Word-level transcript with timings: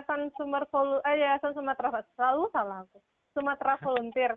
Yayasan 0.00 0.32
Sumber 0.32 0.64
Volu 0.72 0.96
eh 1.04 1.20
Yayasan 1.20 1.52
Sumatera 1.52 2.00
selalu 2.16 2.48
salah 2.56 2.88
aku. 2.88 2.98
Sumatera 3.36 3.76
Volunteer. 3.84 4.32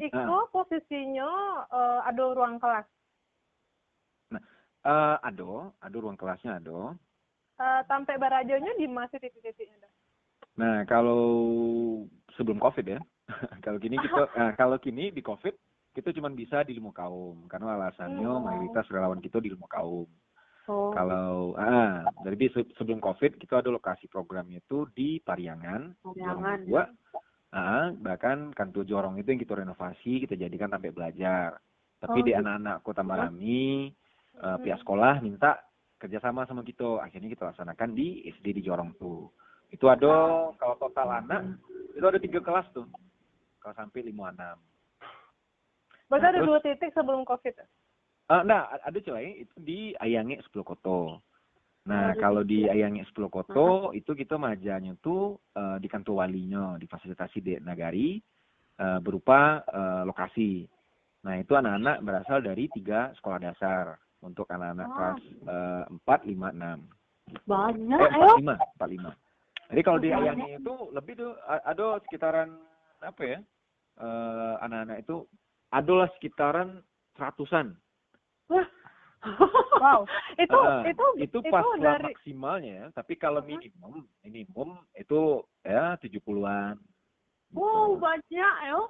Iku 0.00 0.48
posisinya 0.48 1.28
uh, 1.68 2.00
ada 2.08 2.24
ruang 2.32 2.56
kelas. 2.56 2.88
Nah, 4.32 4.42
uh, 4.88 5.16
ado, 5.20 5.76
ado 5.78 5.96
ruang 6.00 6.16
kelasnya 6.16 6.56
ado. 6.56 6.96
Uh, 7.60 7.80
sampai 7.86 8.16
barajonya 8.18 8.74
di 8.80 8.88
masih 8.88 9.20
titik-titiknya 9.20 9.86
Nah, 10.58 10.82
kalau 10.88 11.22
sebelum 12.34 12.58
Covid 12.58 12.96
ya. 12.96 13.00
kalau 13.64 13.76
kini 13.76 14.00
kita 14.00 14.24
nah, 14.34 14.52
kalau 14.60 14.80
kini 14.80 15.12
di 15.12 15.20
Covid 15.20 15.54
kita 15.94 16.10
cuma 16.16 16.32
bisa 16.32 16.66
di 16.66 16.74
ilmu 16.74 16.90
kaum 16.90 17.46
karena 17.46 17.78
alasannya 17.78 18.26
oh. 18.26 18.42
mayoritas 18.42 18.88
relawan 18.90 19.20
kita 19.20 19.38
di 19.38 19.52
ilmu 19.52 19.68
kaum. 19.68 20.08
Oh. 20.64 20.96
Kalau 20.96 21.52
ah, 21.60 22.08
jadi 22.24 22.48
sebelum 22.72 22.96
Covid 22.96 23.36
kita 23.36 23.60
ada 23.60 23.68
lokasi 23.68 24.08
programnya 24.08 24.64
itu 24.64 24.88
di 24.96 25.20
Pariangan, 25.20 25.92
Pariangan. 26.00 26.58
Dua. 26.64 26.84
Ah, 27.54 27.92
bahkan 27.94 28.50
kantor 28.50 28.82
jorong 28.88 29.20
itu 29.20 29.30
yang 29.30 29.40
kita 29.44 29.54
renovasi, 29.60 30.24
kita 30.24 30.34
jadikan 30.34 30.72
sampai 30.72 30.90
belajar. 30.90 31.60
Tapi 32.00 32.18
oh, 32.20 32.24
di 32.24 32.32
gitu. 32.32 32.40
anak-anak 32.40 32.76
Kota 32.82 33.02
Marami, 33.06 33.88
uh, 34.40 34.58
pihak 34.60 34.82
sekolah 34.82 35.22
minta 35.22 35.62
kerjasama 36.00 36.44
sama 36.44 36.66
kita. 36.66 37.00
Akhirnya 37.00 37.30
kita 37.30 37.52
laksanakan 37.52 37.94
di 37.94 38.26
SD 38.28 38.58
di 38.58 38.62
Jorong 38.64 38.96
tuh. 38.98 39.30
Itu 39.70 39.88
ada 39.88 40.48
kalau 40.58 40.76
total 40.80 41.24
anak 41.24 41.60
itu 41.94 42.04
ada 42.04 42.18
tiga 42.18 42.40
kelas 42.42 42.66
tuh. 42.74 42.88
Kalau 43.62 43.74
sampai 43.76 44.04
lima 44.04 44.34
enam. 44.34 44.58
Berarti 46.10 46.26
nah, 46.26 46.32
ada 46.36 46.40
dua 46.44 46.58
titik 46.60 46.92
sebelum 46.92 47.24
COVID? 47.24 47.54
Uh, 48.24 48.40
nah, 48.40 48.72
ada 48.80 48.98
cuy, 49.04 49.44
itu 49.44 49.56
di 49.60 49.80
Ayange 50.00 50.40
10 50.48 50.64
Koto. 50.64 51.20
Nah, 51.84 52.16
oh, 52.16 52.16
kalau 52.16 52.40
di 52.40 52.64
Ayange 52.64 53.04
10 53.12 53.28
Koto, 53.28 53.52
uh 53.52 53.68
-huh. 53.92 53.92
itu 53.92 54.16
kita 54.16 54.40
majanya 54.40 54.96
tuh 55.04 55.36
uh, 55.52 55.76
di 55.76 55.84
kantor 55.92 56.24
walinya, 56.24 56.80
difasilitasi 56.80 57.38
di 57.44 57.52
Nagari, 57.60 58.16
uh, 58.80 58.96
berupa 59.04 59.60
uh, 59.68 60.02
lokasi. 60.08 60.64
Nah, 61.28 61.36
itu 61.36 61.52
anak-anak 61.52 62.00
berasal 62.00 62.40
dari 62.40 62.64
tiga 62.72 63.12
sekolah 63.20 63.36
dasar 63.44 64.00
untuk 64.24 64.48
anak-anak 64.48 64.88
oh. 64.88 64.94
kelas 64.96 65.20
uh, 65.44 65.84
4, 66.24 66.32
5, 66.32 67.44
6. 67.44 67.44
Banyak, 67.44 67.98
eh, 68.00 68.12
4, 68.40 68.40
5, 68.40 68.56
4, 68.80 68.96
5. 69.20 69.68
Jadi 69.68 69.80
kalau 69.84 69.98
di 70.00 70.08
Ayange 70.16 70.48
itu 70.56 70.74
lebih 70.96 71.12
tuh 71.20 71.32
ada 71.44 72.00
sekitaran 72.08 72.56
apa 73.04 73.22
ya? 73.24 73.38
anak-anak 74.64 74.98
uh, 74.98 75.02
itu 75.04 75.16
adalah 75.70 76.08
sekitaran 76.16 76.82
seratusan. 77.14 77.78
Wow, 79.80 80.00
itu 80.44 80.58
uh, 80.58 80.82
itu 80.84 81.06
itu 81.20 81.38
pas 81.48 81.64
itu 81.64 81.70
dari... 81.80 82.04
maksimalnya 82.12 82.72
ya. 82.72 82.86
Tapi 82.92 83.14
kalau 83.16 83.40
minimum 83.40 84.04
minimum 84.20 84.76
itu 84.96 85.44
ya 85.64 85.96
tujuh 86.00 86.20
puluhan. 86.20 86.76
Wow, 87.54 87.96
banyak 87.96 88.54
ya. 88.64 88.74
Uh, 88.74 88.88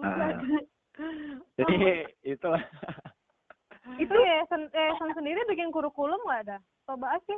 jadi 1.58 1.76
itu 2.34 2.50
itu 4.02 4.16
ya 4.18 4.42
sen, 4.50 4.66
eh, 4.74 4.92
sen 4.98 5.10
sendiri 5.14 5.46
bikin 5.46 5.70
kurikulum 5.70 6.18
nggak 6.26 6.42
ada? 6.50 6.58
Coba 6.88 7.14
aja. 7.14 7.36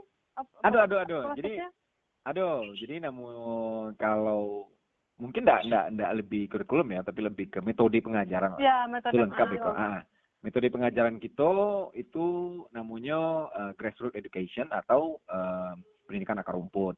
Aduh, 0.64 0.80
aduh, 0.86 0.98
aduh. 1.02 1.22
Jadi, 1.34 1.60
aduh, 2.24 2.62
jadi 2.78 3.10
namun 3.10 3.92
kalau 3.98 4.70
mungkin 5.18 5.42
enggak 5.44 5.66
enggak 5.66 5.86
enggak 5.92 6.12
lebih 6.22 6.42
kurikulum 6.46 6.88
ya, 6.94 7.00
tapi 7.02 7.20
lebih 7.26 7.50
ke 7.50 7.58
metode 7.60 7.98
pengajaran. 8.00 8.54
Ya, 8.62 8.86
metode 8.86 9.12
itu 9.12 9.18
lengkap 9.18 9.48
itu. 9.50 9.70
Ah, 9.74 10.00
metode 10.42 10.70
pengajaran 10.70 11.18
kita 11.18 11.50
itu 11.98 12.26
namanya 12.70 13.50
uh, 13.50 13.72
grassroots 13.74 14.14
education 14.14 14.70
atau 14.70 15.18
uh, 15.26 15.74
pendidikan 16.06 16.38
akar 16.38 16.54
rumput. 16.54 16.94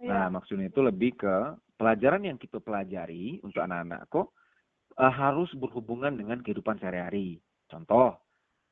Ya. 0.00 0.08
Nah, 0.08 0.40
maksudnya 0.40 0.72
itu 0.72 0.80
lebih 0.80 1.20
ke 1.20 1.36
pelajaran 1.76 2.24
yang 2.24 2.40
kita 2.40 2.56
pelajari 2.56 3.36
untuk 3.44 3.60
anak-anak 3.60 4.08
kok 4.08 4.32
uh, 4.96 5.12
harus 5.12 5.52
berhubungan 5.60 6.16
dengan 6.16 6.40
kehidupan 6.40 6.80
sehari-hari. 6.80 7.36
Contoh, 7.68 8.16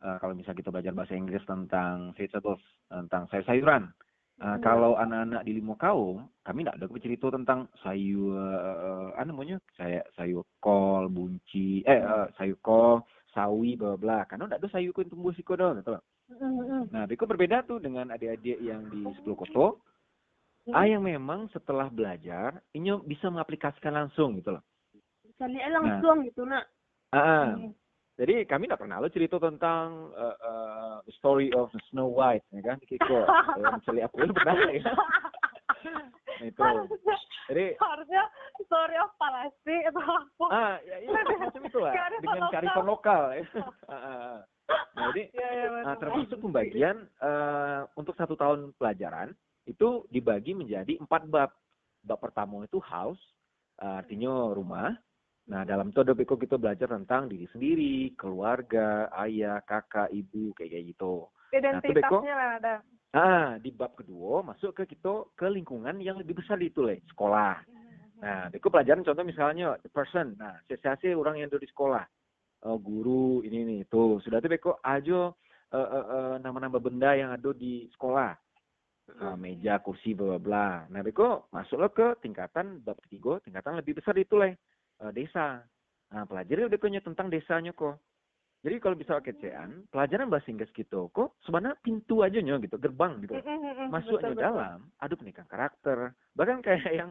uh, 0.01 0.17
kalau 0.19 0.33
misalnya 0.33 0.65
kita 0.65 0.73
belajar 0.73 0.93
bahasa 0.97 1.13
Inggris 1.13 1.45
tentang 1.45 2.17
vegetables, 2.17 2.65
tentang 2.89 3.29
sayur-sayuran, 3.29 3.93
Nah, 4.39 4.55
hmm. 4.55 4.63
kalau 4.63 4.95
anak-anak 4.95 5.43
di 5.43 5.59
limo 5.59 5.75
kaum, 5.75 6.31
kami 6.47 6.63
tidak 6.63 6.79
ada 6.79 6.87
cerita 7.03 7.27
tentang 7.35 7.67
sayur, 7.83 8.39
uh, 8.39 9.11
apa 9.19 9.27
namanya, 9.27 9.59
saya 9.75 9.99
sayur 10.15 10.47
kol, 10.63 11.11
bunci, 11.11 11.83
eh 11.83 11.99
uh, 11.99 12.31
sayur 12.39 12.55
kol, 12.63 13.03
sawi, 13.39 13.79
bla 13.79 13.95
bla. 13.95 14.27
Karena 14.27 14.51
tidak 14.51 14.67
ada 14.67 14.69
sayur 14.75 14.91
yang 14.91 15.11
tumbuh 15.15 15.31
siko 15.39 15.55
dong, 15.55 15.79
gitu. 15.79 15.95
Hmm. 16.35 16.91
Nah, 16.91 17.07
Beko 17.07 17.25
berbeda 17.25 17.63
tuh 17.65 17.79
dengan 17.79 18.11
adik-adik 18.11 18.59
yang 18.59 18.91
di 18.91 19.07
sepuluh 19.15 19.39
koto. 19.39 19.67
Hmm. 20.67 20.75
Ah, 20.75 20.85
yang 20.85 21.07
memang 21.07 21.47
setelah 21.55 21.89
belajar, 21.89 22.61
ini 22.75 22.93
bisa 23.07 23.31
mengaplikasikan 23.31 23.95
langsung 23.95 24.37
gitu 24.37 24.59
loh. 24.59 24.65
Bisa 25.25 25.47
lihat 25.47 25.71
langsung 25.73 26.21
nah, 26.21 26.27
gitu 26.27 26.43
nak. 26.45 26.65
Ah, 27.15 27.55
hmm. 27.55 27.73
Jadi 28.19 28.51
kami 28.51 28.67
tidak 28.67 28.83
pernah 28.83 28.99
lo 28.99 29.09
cerita 29.15 29.39
tentang 29.39 30.11
uh, 30.11 30.37
uh, 30.43 30.97
story 31.23 31.55
of 31.55 31.71
Snow 31.89 32.11
White, 32.11 32.43
ya 32.51 32.75
kan? 32.75 32.83
Kiko, 32.83 33.23
apa 33.23 34.17
itu 34.19 34.35
pernah 34.35 34.59
ya? 34.75 34.83
nah, 36.43 36.43
itu. 36.43 36.63
Jadi 37.49 37.65
harusnya 37.79 38.23
story 38.67 38.97
of 38.99 39.11
Palesti 39.21 39.77
atau 39.91 40.03
apa? 40.03 40.47
Ah, 40.51 40.75
ya, 40.83 40.97
iya, 41.03 41.11
macam 41.39 41.63
itu 41.63 41.79
lah. 41.79 41.93
Dengan 42.19 42.51
kearifan 42.51 42.87
lokal. 42.87 43.23
Ya. 43.35 43.43
nah, 44.97 45.07
jadi 45.11 45.23
ya, 45.33 45.49
ya, 45.49 45.69
uh, 45.87 45.97
termasuk 46.01 46.39
pembagian 46.43 47.07
uh, 47.23 47.87
untuk 47.95 48.19
satu 48.19 48.35
tahun 48.35 48.75
pelajaran 48.77 49.37
itu 49.69 50.09
dibagi 50.09 50.57
menjadi 50.57 50.99
empat 50.99 51.29
bab. 51.29 51.51
Bab 52.03 52.19
pertama 52.23 52.63
itu 52.65 52.79
house, 52.81 53.21
uh, 53.83 54.01
artinya 54.01 54.55
rumah. 54.55 54.95
Nah, 55.49 55.65
dalam 55.65 55.89
itu 55.89 56.05
ada 56.05 56.13
beko 56.13 56.37
kita 56.37 56.61
belajar 56.61 56.93
tentang 56.93 57.25
diri 57.33 57.49
sendiri, 57.49 58.13
keluarga, 58.21 59.09
ayah, 59.25 59.65
kakak, 59.65 60.13
ibu, 60.13 60.53
kayak 60.53 60.77
kayak 60.77 60.87
gitu. 60.93 61.25
Identitasnya 61.57 62.35
nah, 62.37 62.53
ada. 62.61 62.75
Ah, 63.17 63.57
di 63.57 63.73
bab 63.73 63.97
kedua 63.97 64.45
masuk 64.45 64.77
ke 64.77 64.93
kita 64.93 65.25
ke 65.33 65.49
lingkungan 65.49 65.97
yang 66.05 66.21
lebih 66.21 66.37
besar 66.37 66.61
itu 66.61 66.85
lah, 66.85 67.01
sekolah. 67.09 67.65
Nah, 68.19 68.51
beko 68.51 68.67
pelajaran 68.71 69.07
contoh 69.07 69.23
misalnya 69.23 69.79
the 69.83 69.91
person. 69.91 70.35
Nah, 70.39 70.59
sensasi 70.67 71.15
orang 71.15 71.39
yang 71.39 71.51
di 71.51 71.69
sekolah. 71.71 72.03
Oh, 72.67 72.75
guru 72.75 73.47
ini 73.47 73.63
nih 73.63 73.81
tuh 73.87 74.19
sudah 74.19 74.43
tuh 74.43 74.51
beko 74.51 74.83
aja 74.83 75.31
uh, 75.71 75.79
uh, 75.79 76.07
uh, 76.11 76.35
nama-nama 76.43 76.83
benda 76.83 77.15
yang 77.15 77.31
ada 77.31 77.55
di 77.55 77.87
sekolah. 77.95 78.35
Uh, 79.09 79.39
meja, 79.41 79.81
kursi, 79.81 80.13
bla 80.13 80.37
bla. 80.37 80.85
Nah, 80.91 81.01
beko 81.01 81.49
masuklah 81.55 81.89
ke 81.95 82.19
tingkatan 82.21 82.83
bab 82.83 82.99
ketiga, 83.07 83.39
tingkatan 83.47 83.79
lebih 83.79 84.03
besar 84.03 84.19
itu 84.19 84.35
lah 84.35 84.51
uh, 85.01 85.13
desa. 85.15 85.63
Nah, 86.11 86.27
pelajari 86.27 86.67
udah 86.67 86.79
punya 86.81 87.01
tentang 87.01 87.31
desanya 87.31 87.71
kok. 87.71 88.03
Jadi 88.59 88.83
kalau 88.83 88.99
bisa 88.99 89.23
kecean, 89.23 89.87
pelajaran 89.87 90.27
bahasa 90.27 90.51
Inggris 90.51 90.75
gitu, 90.75 91.07
kok 91.15 91.39
sebenarnya 91.47 91.79
pintu 91.79 92.27
aja 92.27 92.43
nyo 92.43 92.59
gitu, 92.59 92.75
gerbang 92.75 93.23
gitu. 93.23 93.39
Masuknya 93.87 94.35
dalam, 94.35 94.91
ada 94.99 95.15
pendidikan 95.15 95.47
karakter. 95.47 96.11
Bahkan 96.35 96.67
kayak 96.67 96.91
yang 96.91 97.11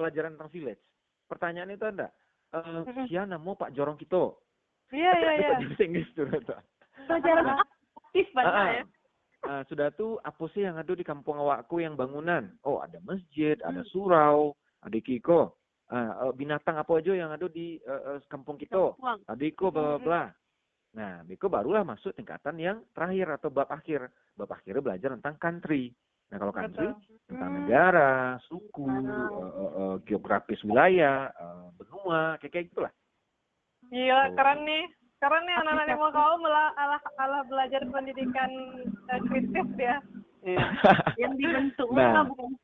pelajaran 0.00 0.32
tentang 0.32 0.48
village. 0.48 0.80
Pertanyaan 1.28 1.76
itu 1.76 1.84
ada, 1.84 2.08
uh, 2.56 2.80
siapa 3.04 3.36
mau 3.36 3.52
Pak 3.52 3.76
Jorong 3.76 4.00
kita? 4.00 4.32
Iya, 4.90 5.12
iya, 5.20 5.32
iya. 5.36 5.50
Bahasa 5.60 5.84
Inggris 5.84 6.08
tuh. 6.16 6.26
Pelajaran 7.04 7.60
aktif 7.60 8.26
banget 8.32 8.56
ah, 8.56 8.68
ya. 8.72 8.84
Uh, 9.40 9.62
sudah 9.68 9.88
tuh 9.92 10.16
apa 10.24 10.44
sih 10.56 10.64
yang 10.64 10.80
ada 10.80 10.92
di 10.96 11.04
kampung 11.04 11.36
awakku 11.36 11.78
yang 11.84 11.94
bangunan? 11.94 12.56
Oh 12.64 12.80
ada 12.80 12.98
masjid, 13.04 13.60
ada 13.60 13.84
hmm. 13.84 13.90
surau, 13.92 14.56
ada 14.80 14.98
kiko. 14.98 15.54
Uh, 15.90 16.30
binatang 16.38 16.78
apa 16.78 17.02
aja 17.02 17.12
yang 17.14 17.30
ada 17.34 17.50
di 17.50 17.76
uh, 17.84 18.22
kampung 18.30 18.56
kita. 18.56 18.96
Tadi 19.28 19.46
ko 19.52 19.68
bla 19.70 20.00
bla. 20.00 20.24
Nah, 20.90 21.22
Biko 21.22 21.46
barulah 21.46 21.86
masuk 21.86 22.18
tingkatan 22.18 22.58
yang 22.58 22.82
terakhir 22.90 23.38
atau 23.38 23.50
bab 23.50 23.70
akhir. 23.70 24.10
Bab 24.34 24.50
akhirnya 24.50 24.82
belajar 24.82 25.10
tentang 25.14 25.36
country. 25.38 25.94
Nah, 26.30 26.36
kalau 26.38 26.54
country 26.54 26.86
Betul. 26.86 27.18
tentang 27.26 27.50
hmm. 27.50 27.58
negara, 27.66 28.10
suku, 28.46 28.86
uh, 28.86 29.34
uh, 29.34 29.72
uh, 29.74 29.94
geografis 30.06 30.62
wilayah, 30.62 31.26
uh, 31.34 31.74
benua, 31.74 32.38
kayak 32.38 32.52
kayak 32.54 32.66
gitulah. 32.70 32.92
Iya, 33.90 34.30
so, 34.30 34.34
keren 34.38 34.62
nih. 34.62 34.84
Keren 35.20 35.44
nih 35.44 35.56
anak-anak 35.58 35.98
mau 36.00 36.14
kau 36.14 36.34
malah 36.38 36.70
alah, 36.78 37.02
alah 37.18 37.42
belajar 37.50 37.82
pendidikan 37.90 38.50
uh, 39.10 39.20
kritis 39.26 39.68
ya. 39.74 39.98
Iya. 40.46 40.64
yang 41.26 41.34
dibentuk 41.36 41.88
nah, 41.92 42.24
bukan 42.24 42.56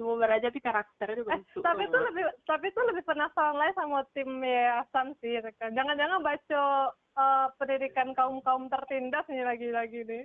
cuma 0.00 0.24
belajar 0.24 0.48
di 0.48 0.60
karakter 0.62 1.12
itu 1.12 1.28
eh, 1.28 1.42
tapi 1.60 1.84
itu 1.84 1.98
lebih 2.00 2.24
tapi 2.48 2.72
itu 2.72 2.80
lebih 2.80 3.04
penasaran 3.04 3.60
lah 3.60 3.68
sama 3.76 4.08
tim 4.16 4.40
yayasan 4.40 5.12
sih 5.20 5.36
jangan-jangan 5.60 6.24
baca 6.24 6.96
uh, 7.12 7.46
pendidikan 7.60 8.16
kaum 8.16 8.40
kaum 8.40 8.72
tertindas 8.72 9.28
nih 9.28 9.44
lagi-lagi 9.44 10.00
nih 10.08 10.24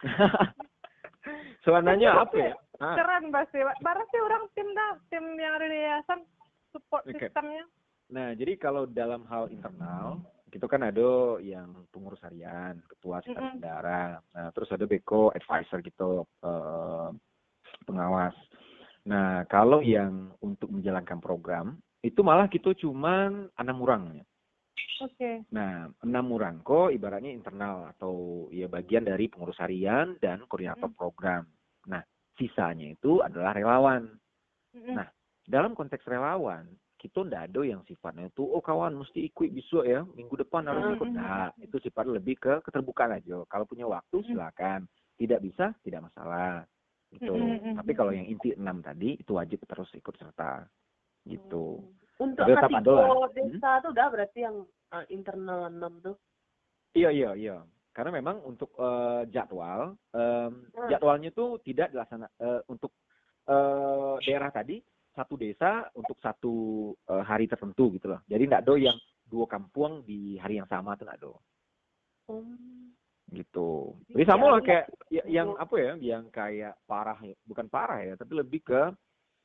sebenarnya 1.64 2.10
apa 2.22 2.36
ya 2.36 2.54
ah. 2.80 2.96
keren 2.96 3.24
pasti 3.34 3.58
baru 3.82 4.02
sih 4.10 4.20
orang 4.22 4.44
tim 4.54 4.68
dah 4.72 4.92
tim 5.10 5.24
yang 5.38 5.52
ada 5.58 5.66
di 5.66 5.78
yayasan 5.78 6.20
support 6.70 7.02
okay. 7.06 7.28
sistemnya 7.28 7.64
nah 8.06 8.28
jadi 8.34 8.52
kalau 8.58 8.86
dalam 8.86 9.26
hal 9.26 9.50
internal 9.50 10.22
itu 10.54 10.64
kan 10.70 10.80
ada 10.80 11.36
yang 11.42 11.74
pengurus 11.90 12.22
harian 12.22 12.78
ketua 12.88 13.20
sekretaris 13.20 14.16
mm 14.16 14.22
-hmm. 14.22 14.32
nah 14.32 14.48
terus 14.54 14.70
ada 14.72 14.86
beko 14.86 15.34
advisor 15.34 15.82
gitu 15.82 16.24
uh, 16.46 17.10
pengawas 17.84 18.32
Nah, 19.06 19.46
kalau 19.46 19.78
yang 19.86 20.34
untuk 20.42 20.66
menjalankan 20.74 21.22
program 21.22 21.78
itu 22.02 22.26
malah 22.26 22.50
kita 22.50 22.74
cuma 22.74 23.46
enam 23.54 23.78
orangnya. 23.78 24.26
Oke. 25.04 25.12
Okay. 25.16 25.36
Nah, 25.52 25.88
enam 26.04 26.26
orang 26.32 26.64
kok 26.64 26.92
ibaratnya 26.92 27.32
internal 27.32 27.88
atau 27.96 28.46
ya 28.52 28.68
bagian 28.68 29.04
dari 29.04 29.28
pengurus 29.28 29.60
harian 29.60 30.16
dan 30.20 30.44
koordinator 30.48 30.88
hmm. 30.88 30.98
program. 30.98 31.44
Nah, 31.88 32.00
sisanya 32.36 32.92
itu 32.92 33.20
adalah 33.20 33.52
relawan. 33.52 34.08
Hmm. 34.72 34.94
Nah, 34.96 35.08
dalam 35.44 35.76
konteks 35.76 36.04
relawan, 36.08 36.64
kita 36.96 37.22
ndak 37.22 37.52
ada 37.52 37.60
yang 37.62 37.80
sifatnya 37.86 38.32
itu 38.32 38.42
oh 38.42 38.58
kawan 38.64 38.96
mesti 38.96 39.28
ikut 39.30 39.52
besok 39.52 39.84
ya 39.84 40.02
minggu 40.16 40.34
depan 40.42 40.66
harus 40.66 40.96
ikut 40.96 41.12
nah 41.12 41.52
itu 41.60 41.76
sifatnya 41.78 42.18
lebih 42.18 42.40
ke 42.40 42.64
keterbukaan 42.64 43.14
aja 43.14 43.44
kalau 43.46 43.68
punya 43.68 43.84
waktu 43.86 44.24
silakan 44.26 44.88
tidak 45.20 45.44
bisa 45.44 45.76
tidak 45.84 46.08
masalah 46.08 46.64
gitu 47.14 47.36
tapi 47.78 47.92
kalau 47.94 48.10
yang 48.10 48.26
inti 48.26 48.56
enam 48.56 48.82
tadi 48.82 49.14
itu 49.14 49.36
wajib 49.36 49.62
terus 49.68 49.86
ikut 49.94 50.16
serta 50.18 50.66
gitu 51.28 51.84
untuk 52.16 52.44
kategori 52.48 53.32
desa 53.36 53.70
hmm? 53.76 53.82
tuh 53.84 53.90
udah 53.92 54.06
berarti 54.08 54.38
yang 54.40 54.56
uh, 54.92 55.04
internal 55.12 55.68
enam 55.68 55.92
tuh 56.00 56.16
iya 56.96 57.12
iya 57.12 57.30
iya 57.36 57.56
karena 57.92 58.20
memang 58.20 58.44
untuk 58.44 58.72
uh, 58.76 59.24
jadwal 59.32 59.96
um, 60.12 60.68
hmm. 60.72 60.88
jadwalnya 60.92 61.32
tuh 61.32 61.60
tidak 61.64 61.92
dilaksanakan 61.92 62.32
uh, 62.40 62.60
untuk 62.68 62.92
uh, 63.48 64.20
daerah 64.20 64.52
tadi 64.52 64.82
satu 65.16 65.34
desa 65.40 65.88
untuk 65.96 66.20
satu 66.20 66.54
uh, 67.08 67.24
hari 67.24 67.48
tertentu 67.48 67.88
gitu 67.96 68.12
loh. 68.12 68.20
Jadi 68.28 68.42
nggak 68.44 68.64
do 68.68 68.76
yang 68.76 69.00
dua 69.24 69.48
kampung 69.48 70.04
di 70.04 70.36
hari 70.36 70.60
yang 70.60 70.68
sama 70.68 70.92
tuh 70.94 71.08
nggak 71.08 71.20
do. 71.24 71.32
Hmm. 72.28 72.92
Gitu. 73.32 73.96
Jadi 74.12 74.24
sama 74.28 74.54
lah 74.54 74.60
kayak 74.62 74.86
ya, 75.08 75.24
yang 75.26 75.56
apa 75.56 75.74
ya, 75.80 75.92
yang 75.98 76.28
kayak 76.28 76.76
parah 76.84 77.18
ya, 77.24 77.34
bukan 77.48 77.66
parah 77.66 77.98
ya, 78.04 78.14
tapi 78.14 78.38
lebih 78.38 78.60
ke 78.62 78.92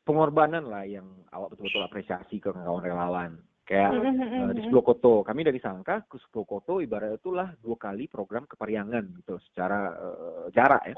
pengorbanan 0.01 0.65
lah 0.65 0.83
yang 0.85 1.05
awak 1.31 1.53
betul-betul 1.53 1.85
apresiasi 1.85 2.41
ke 2.41 2.49
kawan 2.49 2.83
relawan. 2.83 3.31
Kayak 3.61 3.93
uh, 3.93 4.51
di 4.51 4.67
Koto, 4.67 5.23
kami 5.23 5.47
dari 5.47 5.61
Sangka 5.61 6.03
ke 6.09 6.17
Koto 6.43 6.81
ibaratnya 6.81 7.21
itulah 7.21 7.49
dua 7.61 7.77
kali 7.77 8.09
program 8.09 8.43
kepariangan 8.49 9.05
gitu 9.21 9.37
secara 9.51 9.95
uh, 9.95 10.45
jarak 10.51 10.91
ya. 10.91 10.97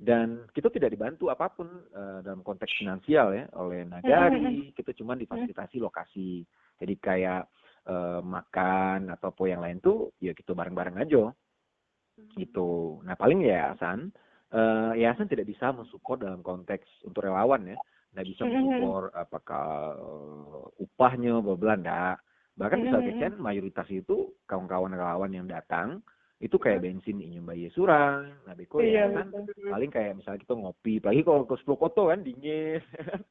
Dan 0.00 0.48
kita 0.56 0.72
tidak 0.72 0.96
dibantu 0.96 1.28
apa 1.28 1.52
pun 1.52 1.68
uh, 1.92 2.24
dalam 2.24 2.40
konteks 2.40 2.72
finansial 2.80 3.36
ya 3.36 3.44
oleh 3.60 3.84
nagari 3.84 4.72
kita 4.72 4.96
cuma 4.96 5.12
difasilitasi 5.12 5.76
lokasi. 5.76 6.40
Jadi 6.80 6.94
kayak 6.96 7.44
uh, 7.84 8.24
makan 8.24 9.12
atau 9.12 9.28
apa 9.28 9.44
yang 9.44 9.60
lain 9.60 9.84
tuh 9.84 10.08
ya 10.22 10.32
kita 10.32 10.56
bareng-bareng 10.56 10.96
aja. 10.96 11.28
Gitu. 12.32 13.02
Nah 13.04 13.12
paling 13.12 13.44
yayasan 13.44 14.08
uh, 14.56 14.96
yayasan 14.96 15.28
tidak 15.28 15.52
bisa 15.52 15.68
mensupport 15.68 16.16
dalam 16.16 16.40
konteks 16.40 16.86
untuk 17.04 17.28
relawan 17.28 17.76
ya 17.76 17.76
tidak 18.10 18.26
bisa 18.26 18.42
mensupport 18.46 19.10
apakah 19.14 19.68
uh, 19.98 20.66
upahnya 20.82 21.38
belanda 21.54 22.18
bahkan 22.58 22.82
misalnya 22.82 23.30
kan 23.30 23.34
mayoritas 23.38 23.88
itu 23.88 24.34
kawan-kawan 24.44 24.92
relawan 24.92 25.32
yang 25.32 25.46
datang 25.46 26.02
itu 26.40 26.56
kayak 26.56 26.80
bensin 26.80 27.20
inyum 27.20 27.44
bayi 27.44 27.68
surang 27.76 28.32
nah 28.48 28.56
beko 28.56 28.80
iya, 28.80 29.06
ya 29.06 29.22
kan. 29.22 29.28
betul. 29.28 29.68
paling 29.68 29.90
kayak 29.92 30.16
misalnya 30.16 30.40
kita 30.40 30.54
ngopi 30.56 30.92
apalagi 30.96 31.22
kalau 31.22 31.44
ke 31.44 31.54
sepuluh 31.60 31.78
koto 31.84 32.02
kan 32.08 32.24
dingin. 32.24 32.80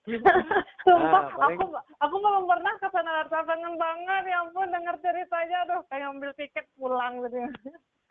Sumpah 0.85 1.23
nah, 1.25 1.33
paling... 1.33 1.57
aku 1.57 1.65
aku 2.05 2.15
belum 2.21 2.45
pernah 2.45 2.73
ke 2.77 2.87
sana 2.93 3.25
kangen 3.25 3.75
banget. 3.81 4.23
Ya 4.29 4.37
ampun 4.45 4.69
dengar 4.69 4.95
ceritanya 5.01 5.59
tuh 5.65 5.81
kayak 5.89 6.05
ambil 6.13 6.31
tiket 6.37 6.65
pulang 6.77 7.25
gitu 7.25 7.49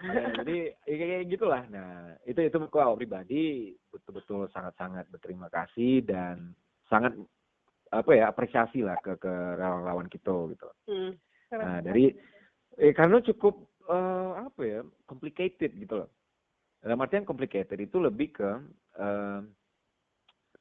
nah, 0.03 0.31
jadi 0.43 0.59
ya, 0.87 0.95
kayak 0.95 1.29
gitulah 1.31 1.63
nah 1.71 2.15
itu 2.25 2.41
itu 2.45 2.57
aku 2.57 2.99
pribadi 2.99 3.75
betul-betul 3.91 4.47
sangat-sangat 4.55 5.11
berterima 5.11 5.51
kasih 5.51 6.07
dan 6.07 6.55
sangat 6.87 7.15
apa 7.89 8.11
ya 8.13 8.29
apresiasi 8.29 8.85
lah 8.85 9.01
ke 9.01 9.17
ke 9.17 9.33
relawan 9.57 10.07
kita 10.13 10.35
gitu 10.53 10.69
hmm. 10.93 11.13
nah 11.57 11.81
dari 11.81 12.13
eh, 12.77 12.93
karena 12.93 13.19
cukup 13.25 13.65
uh, 13.89 14.45
apa 14.45 14.63
ya 14.63 14.81
complicated 15.09 15.73
gitu 15.75 16.05
loh 16.05 16.11
dalam 16.85 17.01
artian 17.03 17.27
complicated 17.27 17.81
itu 17.81 17.99
lebih 17.99 18.29
ke 18.37 18.51
uh, 19.01 19.41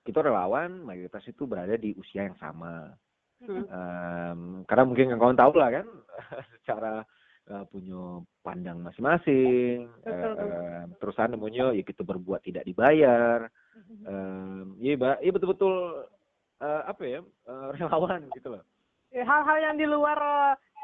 kita 0.07 0.23
relawan 0.23 0.87
mayoritas 0.87 1.27
itu 1.27 1.43
berada 1.43 1.75
di 1.75 1.91
usia 1.99 2.31
yang 2.31 2.37
sama 2.39 2.95
hmm. 3.43 3.65
um, 3.67 4.39
karena 4.63 4.83
mungkin 4.87 5.19
kawan 5.19 5.35
tahu 5.35 5.59
lah 5.59 5.69
kan 5.83 5.87
secara 6.63 7.03
uh, 7.51 7.65
punya 7.67 8.21
pandang 8.43 8.83
masing-masing 8.83 9.87
uh, 10.05 10.33
uh, 10.35 10.81
terus 10.99 11.15
namanya 11.19 11.75
ya 11.75 11.83
kita 11.83 12.03
berbuat 12.03 12.43
tidak 12.43 12.63
dibayar 12.67 13.47
um, 14.07 14.75
ya, 14.79 14.95
ya 15.19 15.31
betul-betul 15.31 16.05
uh, 16.61 16.81
apa 16.87 17.03
ya 17.03 17.19
uh, 17.49 17.71
relawan 17.75 18.27
gitu 18.35 18.55
loh 18.55 18.63
ya, 19.11 19.23
hal-hal 19.23 19.57
yang 19.59 19.75
di 19.75 19.85
luar 19.87 20.19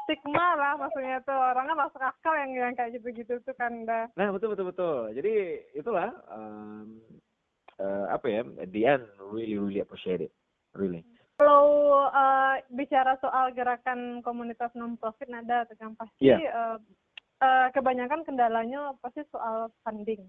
stigma 0.04 0.54
lah 0.54 0.76
maksudnya 0.76 1.18
tuh 1.24 1.32
orangnya 1.32 1.74
masuk 1.74 2.00
akal 2.00 2.36
yang 2.36 2.52
yang 2.52 2.74
kayak 2.76 3.00
gitu-gitu 3.00 3.40
tuh 3.42 3.56
kan 3.56 3.72
dah. 3.88 4.04
Nah 4.14 4.28
betul 4.30 4.52
betul 4.52 4.68
betul. 4.68 4.98
Jadi 5.16 5.64
itulah 5.72 6.12
um, 6.28 7.00
uh, 7.80 8.06
apa 8.12 8.26
ya 8.28 8.40
the 8.68 8.82
end 8.84 9.04
really 9.32 9.56
really 9.56 9.80
appreciate 9.80 10.20
it 10.20 10.32
really. 10.76 11.02
Kalau 11.34 11.66
uh, 12.06 12.56
bicara 12.70 13.18
soal 13.18 13.50
gerakan 13.58 14.22
komunitas 14.22 14.70
non 14.78 14.94
profit 14.94 15.26
nada 15.26 15.66
tegang 15.66 15.98
pasti 15.98 16.30
yeah. 16.30 16.38
Iya. 16.38 16.52
uh, 16.54 16.76
uh, 17.42 17.66
kebanyakan 17.74 18.22
kendalanya 18.22 18.94
pasti 19.02 19.26
soal 19.34 19.70
funding. 19.82 20.22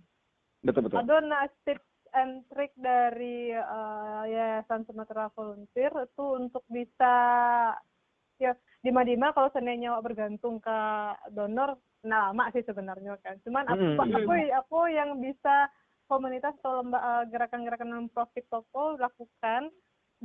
Betul 0.66 0.90
betul. 0.90 1.06
Ada 1.06 1.22
nah, 1.22 1.46
tips 1.62 1.86
and 2.18 2.42
trick 2.50 2.74
dari 2.74 3.54
uh, 3.54 4.26
Yayasan 4.26 4.88
Sumatera 4.90 5.30
Volunteer 5.38 5.94
itu 5.94 6.26
untuk 6.42 6.66
bisa 6.74 7.14
ya 8.42 8.58
Dima-dima 8.86 9.34
kalau 9.34 9.50
seandainya 9.50 9.98
bergantung 9.98 10.62
ke 10.62 10.78
donor 11.34 11.82
nah 12.06 12.30
lama 12.30 12.54
sih 12.54 12.62
sebenarnya 12.62 13.18
kan 13.26 13.42
cuman 13.42 13.66
aku 13.66 13.82
hmm. 13.82 14.14
aku 14.14 14.34
aku 14.62 14.80
yang 14.94 15.18
bisa 15.18 15.66
komunitas 16.06 16.54
atau 16.62 16.86
eh, 16.86 17.24
gerakan-gerakan 17.34 17.90
non 17.90 18.08
profit 18.14 18.46
toko 18.46 18.94
lakukan 18.94 19.74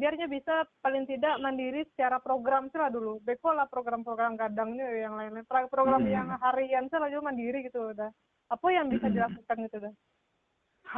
biarnya 0.01 0.27
bisa 0.33 0.65
paling 0.81 1.05
tidak 1.05 1.37
mandiri 1.45 1.85
secara 1.93 2.17
program 2.25 2.73
sih 2.73 2.81
lah 2.81 2.89
dulu. 2.89 3.21
Beko 3.21 3.53
lah 3.53 3.69
program-program 3.69 4.41
kadangnya 4.41 4.89
yang 4.97 5.21
lain-lain. 5.21 5.45
Program 5.69 6.01
hmm. 6.01 6.11
yang 6.11 6.29
harian 6.41 6.89
sih 6.89 6.97
lah 6.97 7.13
juga 7.13 7.29
mandiri 7.29 7.69
gitu 7.69 7.93
udah. 7.93 8.09
Apa 8.49 8.67
yang 8.73 8.89
bisa 8.89 9.07
hmm. 9.07 9.15
dilakukan 9.15 9.57
gitu 9.69 9.79
dah 9.85 9.95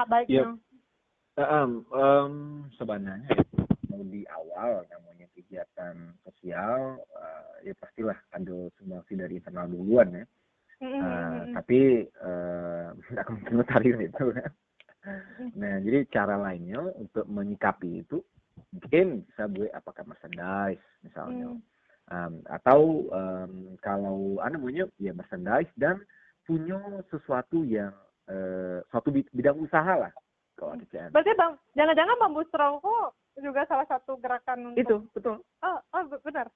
baiknya. 0.09 0.57
Yep. 1.37 1.49
um, 1.49 1.71
um, 1.93 2.35
sebenarnya 2.77 3.37
di 4.03 4.25
awal 4.29 4.85
namanya 4.89 5.29
kegiatan 5.37 6.17
sosial 6.27 7.01
uh, 7.17 7.55
ya 7.63 7.73
pastilah 7.79 8.19
ada 8.35 8.69
sumbangsi 8.81 9.15
dari 9.17 9.39
internal 9.39 9.69
duluan 9.69 10.11
ya. 10.13 10.25
Uh, 10.83 11.47
tapi 11.55 12.11
tidak 12.11 13.27
uh, 13.31 13.31
mungkin 13.31 13.63
tarik 13.71 13.95
itu. 14.03 14.25
Kan 14.35 14.51
nah 15.59 15.83
jadi 15.83 16.07
cara 16.15 16.39
lainnya 16.39 16.79
untuk 16.95 17.27
menyikapi 17.27 18.07
itu 18.07 18.23
mungkin 18.71 19.27
bisa 19.27 19.51
buat 19.51 19.73
apakah 19.75 20.05
merchandise 20.07 20.83
misalnya. 21.03 21.59
Um, 22.11 22.43
atau 22.51 23.09
um, 23.15 23.79
kalau 23.81 24.43
anda 24.43 24.59
punya 24.59 24.85
ya 25.01 25.17
merchandise 25.17 25.71
dan 25.79 26.03
punya 26.45 26.79
sesuatu 27.09 27.63
yang 27.63 27.95
uh, 28.29 28.83
suatu 28.91 29.11
bidang 29.11 29.59
usaha 29.63 29.97
lah 29.97 30.13
kalau 30.59 30.79
Berarti 31.11 31.33
bang, 31.35 31.53
jangan-jangan 31.75 32.17
bambu 32.23 32.43
strongko 32.47 33.17
juga 33.41 33.65
salah 33.67 33.89
satu 33.89 34.21
gerakan 34.21 34.71
untuk... 34.71 34.79
itu 34.79 34.97
betul. 35.17 35.37
Oh, 35.65 35.79
oh 35.97 36.03
benar. 36.23 36.47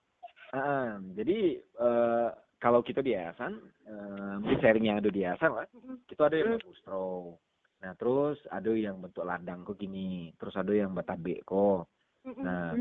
Uh, 0.54 1.00
jadi 1.16 1.58
uh, 1.80 2.30
kalau 2.60 2.80
kita 2.80 3.04
di 3.04 3.12
yayasan 3.12 3.60
uh, 3.88 4.40
mungkin 4.40 4.60
sharing 4.60 4.86
yang 4.88 4.98
ada 5.00 5.10
di 5.12 5.20
yayasan 5.24 5.52
lah 5.52 5.66
kita 6.08 6.28
ada 6.28 6.36
yang 6.40 6.56
bentuk 6.56 6.76
straw 6.80 7.34
nah 7.76 7.92
terus 7.92 8.40
ada 8.48 8.72
yang 8.72 8.96
bentuk 8.96 9.26
ladang 9.26 9.60
kok 9.66 9.76
gini 9.76 10.32
terus 10.40 10.56
ada 10.56 10.72
yang 10.72 10.96
batabek 10.96 11.44
kok 11.44 11.90
nah 12.42 12.74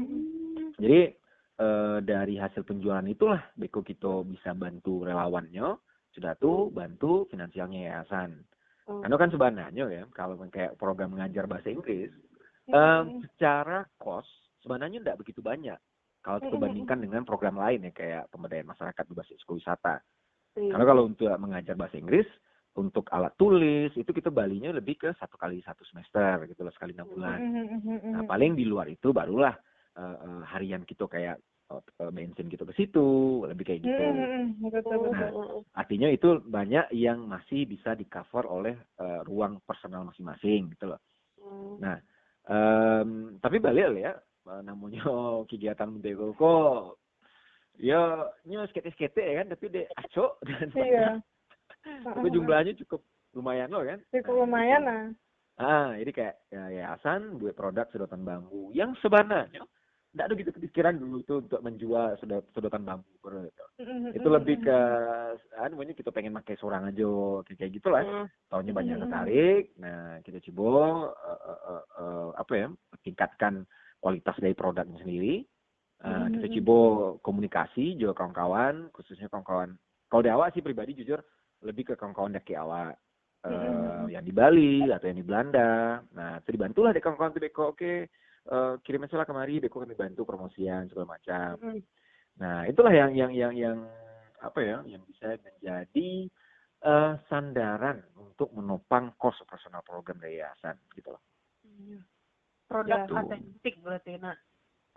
jadi 0.81 1.13
uh, 1.61 1.97
dari 2.01 2.35
hasil 2.41 2.65
penjualan 2.65 3.05
itulah 3.05 3.41
beko 3.53 3.85
kita 3.85 4.25
bisa 4.25 4.57
bantu 4.57 5.05
relawannya 5.05 5.77
sudah 6.15 6.33
tuh 6.39 6.71
bantu 6.73 7.29
finansialnya 7.29 7.91
yayasan 7.91 8.41
oh. 8.89 9.03
karena 9.05 9.15
kan 9.19 9.29
sebenarnya 9.29 9.83
ya 9.91 10.03
kalau 10.15 10.39
kayak 10.49 10.79
program 10.79 11.13
mengajar 11.13 11.45
bahasa 11.45 11.69
Inggris 11.69 12.09
Um, 12.65 13.21
secara 13.21 13.85
cost 14.01 14.25
sebenarnya 14.65 14.97
tidak 14.97 15.21
begitu 15.21 15.37
banyak 15.37 15.77
kalau 16.25 16.41
kita 16.41 16.57
bandingkan 16.57 16.97
dengan 16.97 17.21
program 17.21 17.61
lain 17.61 17.85
ya 17.85 17.93
kayak 17.93 18.23
pemberdayaan 18.33 18.73
masyarakat 18.73 19.03
berbasis 19.05 19.37
wisata. 19.45 20.01
Mm. 20.57 20.73
Karena 20.73 20.85
kalau 20.89 21.05
untuk 21.05 21.29
mengajar 21.37 21.77
bahasa 21.77 22.01
Inggris 22.01 22.25
untuk 22.75 23.07
alat 23.11 23.31
tulis 23.39 23.91
itu 23.95 24.11
kita 24.11 24.27
balinya 24.27 24.75
lebih 24.75 24.99
ke 24.99 25.09
satu 25.15 25.39
kali 25.39 25.63
satu 25.63 25.87
semester 25.87 26.43
gitu 26.51 26.67
loh 26.67 26.73
sekali 26.75 26.91
enam 26.91 27.07
bulan. 27.07 27.39
Nah 28.11 28.23
paling 28.27 28.55
di 28.59 28.67
luar 28.67 28.91
itu 28.91 29.15
barulah 29.15 29.55
uh, 29.95 30.17
uh, 30.19 30.41
harian 30.51 30.83
kita 30.83 31.07
kayak 31.07 31.39
uh, 31.71 32.11
bensin 32.11 32.51
gitu 32.51 32.67
ke 32.67 32.73
situ 32.75 33.07
lebih 33.47 33.63
kayak 33.63 33.81
gitu. 33.81 34.03
Nah, 34.03 35.31
artinya 35.71 36.11
itu 36.11 36.43
banyak 36.43 36.91
yang 36.91 37.23
masih 37.25 37.63
bisa 37.63 37.95
di 37.95 38.03
cover 38.11 38.43
oleh 38.43 38.75
uh, 38.99 39.23
ruang 39.23 39.63
personal 39.63 40.03
masing-masing 40.03 40.75
gitu 40.75 40.91
loh. 40.91 40.99
Mm. 41.39 41.75
Nah 41.79 41.97
um, 42.49 43.09
tapi 43.41 43.57
balik 43.63 43.95
ya 43.97 44.13
namanya 44.61 45.03
kegiatan 45.49 45.89
Mentego 45.89 46.35
kok 46.37 46.99
ya 47.75 48.23
nyo 48.47 48.63
skete-skete 48.71 49.19
ya 49.19 49.33
kan 49.43 49.47
tapi 49.51 49.65
dia 49.67 49.85
acok 49.99 50.39
dan 50.47 50.69
iya. 50.79 51.07
Tapi 51.85 52.27
jumlahnya 52.33 52.73
cukup 52.85 53.01
lumayan 53.35 53.69
loh 53.69 53.83
kan 53.85 53.99
cukup 54.11 54.45
lumayan 54.45 54.81
nah 54.83 55.03
ah 55.55 55.95
jadi 55.95 56.11
kayak 56.11 56.35
ya, 56.51 56.63
yayasan 56.71 57.39
buat 57.39 57.55
produk 57.55 57.87
sedotan 57.93 58.27
bambu 58.27 58.73
yang 58.75 58.91
sebenarnya 58.99 59.63
tidak 60.15 60.31
ada 60.31 60.35
gitu 60.39 60.51
kepikiran 60.55 60.95
dulu 60.95 61.27
tuh 61.27 61.43
untuk 61.43 61.59
menjual 61.59 62.15
sedot, 62.23 62.47
sedotan 62.55 62.87
bambu 62.87 63.11
gitu. 63.19 63.65
Mm-hmm. 63.83 64.15
Itu 64.15 64.27
lebih 64.31 64.63
ke 64.63 64.79
ah 65.59 65.67
namanya 65.67 65.91
kita 65.91 66.07
pengen 66.15 66.39
pakai 66.39 66.55
seorang 66.55 66.87
aja 66.87 67.03
kayak, 67.43 67.59
kayak 67.59 67.73
gitulah. 67.75 67.99
Mm-hmm. 67.99 68.27
Tahunnya 68.47 68.73
banyak 68.79 68.95
tertarik. 69.03 69.63
Nah, 69.75 70.23
kita 70.23 70.39
coba 70.47 70.71
uh, 71.11 71.41
uh, 71.51 71.59
uh, 71.67 71.83
uh, 71.99 72.27
apa 72.39 72.53
ya? 72.55 72.67
tingkatkan 73.03 73.67
kualitas 73.99 74.39
dari 74.39 74.55
produknya 74.55 75.03
sendiri. 75.03 75.43
Uh, 75.99 76.31
kita 76.39 76.47
coba 76.63 76.77
komunikasi 77.19 77.99
juga 77.99 78.15
kawan-kawan, 78.15 78.87
khususnya 78.95 79.27
kawan-kawan. 79.27 79.75
Kalau 80.07 80.23
di 80.23 80.31
awal 80.31 80.47
sih 80.55 80.63
pribadi 80.63 80.95
jujur 80.95 81.19
lebih 81.65 81.89
ke 81.89 81.93
kawan-kawan 81.97 82.37
dari 82.37 82.53
awal. 82.53 82.93
Uh, 83.45 84.09
yang 84.09 84.25
di 84.25 84.33
Bali 84.33 84.89
atau 84.89 85.05
yang 85.05 85.21
di 85.21 85.25
Belanda. 85.25 86.01
Nah, 86.17 86.41
itu 86.41 86.49
dibantulah 86.57 86.89
deh 86.89 87.01
kawan-kawan 87.01 87.29
tuh 87.29 87.41
Beko, 87.45 87.73
oke. 87.73 87.77
Okay 87.77 88.09
uh, 88.51 88.73
kirim 88.85 89.05
masalah 89.05 89.25
kemari 89.25 89.57
Beko 89.61 89.81
kami 89.81 89.97
bantu 89.97 90.25
promosian 90.27 90.89
segala 90.89 91.17
macam 91.17 91.57
mm. 91.61 91.81
nah 92.35 92.67
itulah 92.67 92.91
yang 92.91 93.11
yang 93.15 93.31
yang 93.31 93.53
yang 93.55 93.77
apa 94.43 94.59
ya 94.61 94.77
yang 94.85 95.01
bisa 95.07 95.39
menjadi 95.39 96.09
uh, 96.83 97.13
sandaran 97.31 98.03
untuk 98.19 98.51
menopang 98.53 99.15
kos 99.15 99.39
operasional 99.41 99.81
program 99.81 100.19
dari 100.19 100.43
yayasan 100.43 100.75
gitu 100.93 101.15
loh 101.15 101.23
iya. 101.63 101.99
produk 102.67 103.07
gitu. 103.07 103.13
otentik 103.15 103.75
berarti 103.81 104.19
nak 104.19 104.37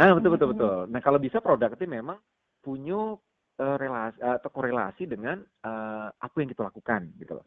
ah 0.03 0.13
betul 0.19 0.31
betul 0.35 0.49
betul 0.53 0.79
nah 0.91 1.01
kalau 1.01 1.23
bisa 1.23 1.39
produk 1.39 1.73
itu 1.73 1.87
memang 1.87 2.19
punya 2.59 3.17
uh, 3.59 3.77
relasi 3.77 4.19
uh, 4.23 4.39
atau 4.39 4.51
korelasi 4.51 5.05
dengan 5.05 5.43
uh, 5.67 6.09
apa 6.15 6.37
yang 6.39 6.51
kita 6.51 6.63
lakukan 6.67 7.11
gitu 7.19 7.39
loh. 7.39 7.45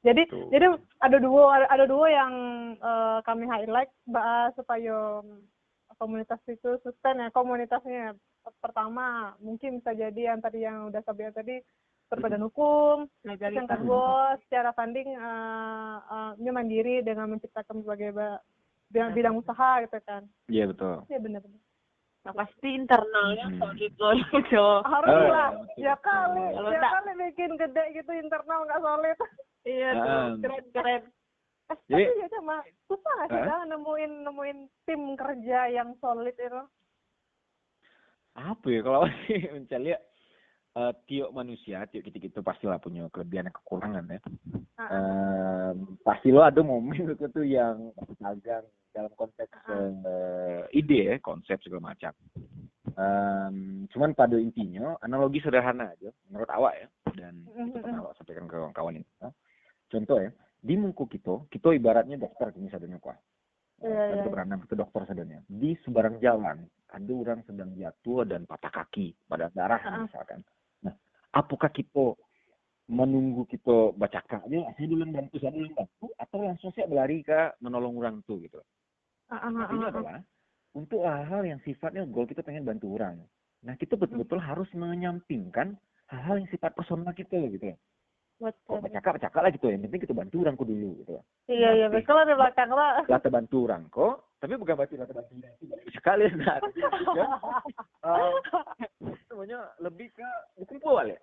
Jadi 0.00 0.22
Tuh. 0.32 0.48
jadi 0.48 0.80
ada 1.04 1.18
dua 1.20 1.68
ada 1.68 1.84
dua 1.84 2.06
yang 2.08 2.32
uh, 2.80 3.20
kami 3.24 3.44
highlight 3.44 3.92
bahas 4.08 4.52
supaya 4.56 5.20
komunitas 6.00 6.40
itu 6.48 6.80
sustain 6.80 7.20
ya. 7.20 7.28
Komunitasnya 7.32 8.16
pertama 8.64 9.36
mungkin 9.44 9.80
bisa 9.80 9.92
jadi 9.92 10.32
yang 10.32 10.40
tadi 10.40 10.64
yang 10.64 10.88
udah 10.88 11.04
saya 11.04 11.28
tadi 11.36 11.60
berbadan 12.08 12.42
hukum 12.42 13.06
yang 13.22 13.68
kedua 13.68 14.34
secara 14.48 14.72
funding 14.72 15.14
uh, 15.20 16.32
uh, 16.34 16.50
mandiri 16.50 17.04
dengan 17.04 17.36
menciptakan 17.36 17.84
berbagai 17.84 18.16
bidang, 18.88 19.12
bidang 19.12 19.34
usaha 19.36 19.84
gitu 19.84 20.00
kan. 20.08 20.24
Iya 20.48 20.72
betul. 20.72 21.04
Iya 21.12 21.20
benar-benar 21.20 21.69
Nah, 22.20 22.32
pasti 22.36 22.68
internalnya 22.76 23.48
hmm. 23.48 23.56
solid 23.56 23.92
solid 23.96 24.44
Harus 24.84 25.20
lah. 25.32 25.50
Oh, 25.56 25.64
ya, 25.80 25.92
ya 25.92 25.94
kali, 26.04 26.44
ya 26.52 26.80
kali 26.84 27.12
bikin 27.16 27.56
gede 27.56 27.84
gitu 27.96 28.12
internal 28.12 28.68
nggak 28.68 28.82
solid. 28.84 29.18
iya 29.72 29.90
tuh, 29.96 30.12
um, 30.12 30.30
keren 30.44 30.66
keren. 30.76 31.02
Eh, 31.70 31.78
Jadi, 31.88 32.04
tapi 32.04 32.20
ya 32.20 32.28
cuma 32.36 32.56
susah 32.90 33.12
nggak 33.24 33.28
sih 33.30 33.40
uh? 33.40 33.62
nemuin 33.72 34.12
nemuin 34.26 34.58
tim 34.84 35.02
kerja 35.16 35.58
yang 35.72 35.96
solid 36.02 36.36
itu? 36.36 36.62
Apa 38.36 38.66
ya 38.68 38.80
kalau 38.84 39.08
sih 39.24 39.40
mencari 39.48 39.96
uh, 40.76 40.92
tiap 41.06 41.30
manusia, 41.34 41.86
tiap 41.90 42.02
kita 42.06 42.16
gitu 42.20 42.40
pastilah 42.44 42.78
punya 42.78 43.08
kelebihan 43.10 43.48
dan 43.50 43.54
kekurangan 43.54 44.04
ya. 44.06 44.20
Uh, 44.80 44.94
um, 45.74 45.76
pasti 46.02 46.28
lo 46.30 46.42
ada 46.44 46.60
momen 46.62 47.14
itu 47.14 47.42
yang 47.44 47.90
dagang 48.18 48.66
dalam 48.90 49.12
konteks 49.14 49.54
uh, 49.70 50.66
ide 50.74 51.00
ya, 51.06 51.14
konsep 51.22 51.58
segala 51.62 51.94
macam. 51.94 52.12
Um, 52.98 53.86
cuman 53.94 54.18
pada 54.18 54.34
intinya 54.34 54.98
analogi 55.00 55.38
sederhana 55.38 55.94
aja 55.94 56.10
menurut 56.26 56.50
awak 56.50 56.74
ya 56.74 56.88
dan 57.14 57.46
itu 57.46 57.78
pernah 57.78 58.02
awak 58.02 58.18
sampaikan 58.18 58.50
ke 58.50 58.56
kawan-kawan 58.58 58.98
ini. 58.98 59.08
Ya. 59.22 59.30
Contoh 59.90 60.18
ya, 60.18 60.30
di 60.60 60.74
muka 60.74 61.06
kita, 61.06 61.46
kita 61.50 61.68
ibaratnya 61.74 62.18
dokter 62.18 62.50
ini 62.58 62.68
sadanya 62.70 62.98
kuah. 62.98 63.18
Yeah, 63.80 64.12
yeah. 64.12 64.28
beranak 64.28 64.68
itu 64.68 64.76
dokter 64.76 65.08
sadanya. 65.08 65.40
Di 65.48 65.72
sebarang 65.86 66.20
jalan 66.20 66.68
ada 66.92 67.12
orang 67.16 67.40
sedang 67.48 67.72
jatuh 67.72 68.28
dan 68.28 68.44
patah 68.44 68.68
kaki 68.68 69.16
pada 69.24 69.48
darah 69.56 69.80
uh 69.80 70.04
misalkan. 70.04 70.44
Nah, 71.30 71.46
apakah 71.46 71.70
kita 71.70 72.18
menunggu 72.90 73.46
kita 73.46 73.94
baca 73.94 74.18
kaknya, 74.26 74.66
saya 74.74 74.86
dulu 74.90 75.06
bantu, 75.14 75.38
saya 75.38 75.54
dulu 75.54 75.70
bantu, 75.78 76.06
atau 76.18 76.38
langsung 76.42 76.70
saya 76.74 76.90
berlari 76.90 77.22
ke 77.22 77.54
menolong 77.62 77.94
orang 78.02 78.18
tuh 78.26 78.42
gitu. 78.42 78.58
Uh, 79.30 79.46
ini 79.46 79.86
adalah 79.86 80.18
untuk 80.74 81.06
hal-hal 81.06 81.46
yang 81.46 81.62
sifatnya 81.62 82.02
goal 82.10 82.26
kita 82.26 82.42
pengen 82.42 82.66
bantu 82.66 82.98
orang. 82.98 83.22
Nah 83.62 83.78
kita 83.78 83.94
betul-betul 83.94 84.42
harus 84.42 84.66
menyampingkan 84.74 85.78
hal-hal 86.10 86.42
yang 86.42 86.50
sifat 86.50 86.74
personal 86.74 87.14
kita 87.14 87.38
gitu. 87.54 87.78
Betul. 88.42 88.82
Oh, 88.82 88.90
cakap 88.90 89.22
cakap 89.22 89.40
lah 89.46 89.50
gitu 89.54 89.70
ya. 89.70 89.78
Yang 89.78 89.86
penting 89.86 90.02
kita 90.10 90.14
bantu 90.16 90.36
orang 90.42 90.56
dulu 90.58 90.90
gitu. 90.98 91.12
Iya 91.46 91.70
iya 91.78 91.86
betul 91.86 92.18
di 92.26 92.34
belakang 92.34 92.70
lah. 92.74 93.06
Bantu 93.06 93.56
orang 93.70 93.86
kok. 93.86 94.29
Tapi 94.40 94.56
bukan 94.56 94.72
berarti 94.72 94.96
lata 94.96 95.12
bantu 95.12 95.36
orang 95.36 95.52
itu 95.60 95.90
sekali 95.92 96.24
nah. 96.32 96.56
ya. 97.12 97.26
uh, 98.08 98.34
semuanya 99.28 99.68
lebih 99.84 100.08
ke 100.16 100.28
kumpul 100.64 100.96
ya. 101.04 101.20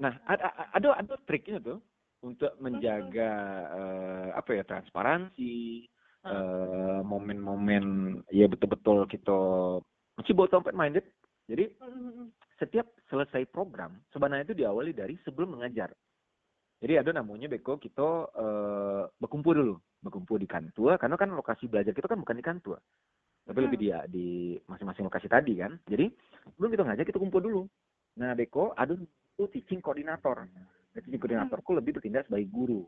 Nah 0.00 0.16
ada 0.24 0.48
ada 0.72 0.88
ada 0.96 1.14
triknya 1.28 1.60
tuh 1.60 1.84
untuk 2.24 2.52
menjaga 2.60 3.32
uh, 3.72 4.28
apa 4.36 4.50
ya 4.56 4.64
transparansi 4.64 5.88
uh, 6.24 7.00
momen-momen 7.04 8.20
ya 8.28 8.44
betul-betul 8.44 9.08
kita 9.08 9.38
masih 10.20 10.36
bawa 10.36 10.52
open 10.60 10.76
minded 10.76 11.04
jadi 11.48 11.72
setiap 12.60 12.92
selesai 13.08 13.48
program 13.48 13.96
sebenarnya 14.12 14.52
itu 14.52 14.56
diawali 14.60 14.92
dari 14.92 15.16
sebelum 15.24 15.56
mengajar 15.56 15.88
jadi 16.80 17.04
ada 17.04 17.20
namanya 17.20 17.46
beko 17.46 17.76
kita 17.76 18.32
uh, 18.32 19.04
berkumpul 19.20 19.52
dulu 19.52 19.76
berkumpul 20.00 20.40
di 20.40 20.48
kantor 20.48 20.96
karena 20.96 21.16
kan 21.20 21.28
lokasi 21.36 21.68
belajar 21.68 21.92
kita 21.92 22.08
kan 22.08 22.20
bukan 22.20 22.36
di 22.40 22.44
kantor 22.44 22.78
tapi 23.44 23.58
hmm. 23.60 23.66
lebih 23.68 23.78
dia 23.78 23.98
di 24.08 24.56
masing-masing 24.64 25.04
lokasi 25.04 25.28
tadi 25.28 25.60
kan 25.60 25.76
jadi 25.84 26.08
sebelum 26.56 26.72
kita 26.72 26.82
ngajar 26.88 27.04
kita 27.04 27.20
kumpul 27.20 27.40
dulu 27.44 27.62
nah 28.16 28.32
beko 28.32 28.72
ada 28.74 28.96
itu 28.96 29.44
teaching 29.52 29.80
koordinator 29.84 30.48
nah, 30.50 31.00
teaching 31.00 31.20
koordinatorku 31.20 31.76
lebih 31.76 32.00
bertindak 32.00 32.26
sebagai 32.26 32.48
guru 32.48 32.82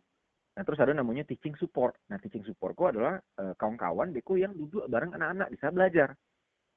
Nah, 0.53 0.63
terus 0.69 0.81
ada 0.85 0.93
namanya 0.93 1.25
teaching 1.25 1.57
support. 1.57 1.97
Nah, 2.13 2.21
teaching 2.21 2.45
supportku 2.45 2.85
adalah 2.85 3.17
uh, 3.41 3.57
kawan-kawan 3.57 4.13
beku 4.13 4.37
yang 4.37 4.53
duduk 4.53 4.85
bareng 4.85 5.17
anak-anak 5.17 5.49
bisa 5.49 5.73
belajar. 5.73 6.09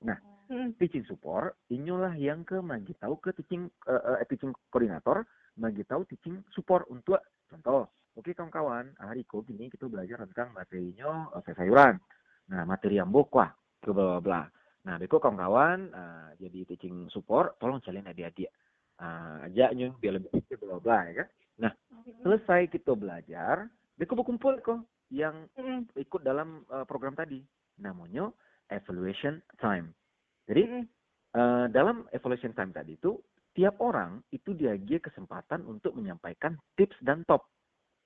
Nah, 0.08 0.16
hmm. 0.48 0.80
teaching 0.80 1.04
support 1.04 1.60
inilah 1.68 2.16
yang 2.16 2.48
ke 2.48 2.56
tahu 3.04 3.20
ke 3.20 3.36
teaching 3.36 3.68
uh, 3.92 4.16
uh, 4.16 4.24
teaching 4.32 4.56
koordinator 4.72 5.28
magi 5.56 5.84
tahu 5.88 6.04
teaching 6.08 6.44
support 6.52 6.88
untuk 6.92 7.20
contoh. 7.48 7.88
Oke 8.16 8.32
okay, 8.32 8.34
kawan-kawan, 8.40 8.96
hari 8.96 9.28
kok 9.28 9.44
gini 9.44 9.68
kita 9.68 9.92
belajar 9.92 10.24
tentang 10.24 10.56
materinya 10.56 11.28
uh, 11.36 11.44
sayuran. 11.44 12.00
Nah, 12.48 12.64
materi 12.64 12.96
yang 12.96 13.12
bokwa 13.12 13.52
ke 13.84 13.92
bla 13.92 14.24
bla 14.24 14.48
Nah, 14.86 15.02
beku 15.02 15.18
kawan-kawan 15.18 15.90
uh, 15.98 16.30
jadi 16.38 16.62
teaching 16.70 17.10
support, 17.10 17.58
tolong 17.58 17.82
cariin 17.82 18.06
adik-adik. 18.06 18.54
Uh, 19.02 19.50
ajaknya 19.50 19.92
biar 19.98 20.22
lebih 20.22 20.30
bla 20.62 20.78
bla 20.78 21.10
ya 21.10 21.14
kan. 21.26 21.28
Nah, 21.66 21.72
selesai 22.22 22.70
kita 22.70 22.94
belajar, 22.94 23.66
dia 23.98 24.06
kumpul 24.06 24.62
kok 24.62 24.86
yang 25.10 25.50
ikut 25.98 26.22
dalam 26.22 26.62
uh, 26.70 26.86
program 26.86 27.18
tadi. 27.18 27.42
Namanya 27.82 28.30
evaluation 28.70 29.42
time. 29.58 29.90
Jadi 30.46 30.86
uh, 31.34 31.66
dalam 31.74 32.06
evaluation 32.14 32.54
time 32.54 32.70
tadi 32.70 32.94
itu 32.94 33.18
tiap 33.56 33.80
orang 33.80 34.20
itu 34.36 34.52
diagi 34.52 35.00
kesempatan 35.00 35.64
untuk 35.64 35.96
menyampaikan 35.96 36.60
tips 36.76 37.00
dan 37.02 37.24
top. 37.24 37.48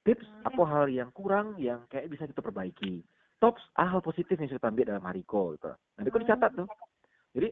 Tips 0.06 0.24
apa 0.46 0.64
hal 0.64 0.86
yang 0.88 1.10
kurang 1.12 1.58
yang 1.60 1.84
kayak 1.90 2.08
bisa 2.08 2.30
kita 2.30 2.40
perbaiki. 2.40 3.04
Tops 3.42 3.60
hal 3.76 4.00
positif 4.00 4.40
yang 4.40 4.48
kita 4.48 4.70
ambil 4.70 4.86
dalam 4.88 5.04
hariko 5.10 5.58
gitu. 5.58 5.74
Nanti 5.98 6.08
kok 6.08 6.22
dicatat 6.24 6.52
tuh. 6.56 6.68
Jadi 7.34 7.50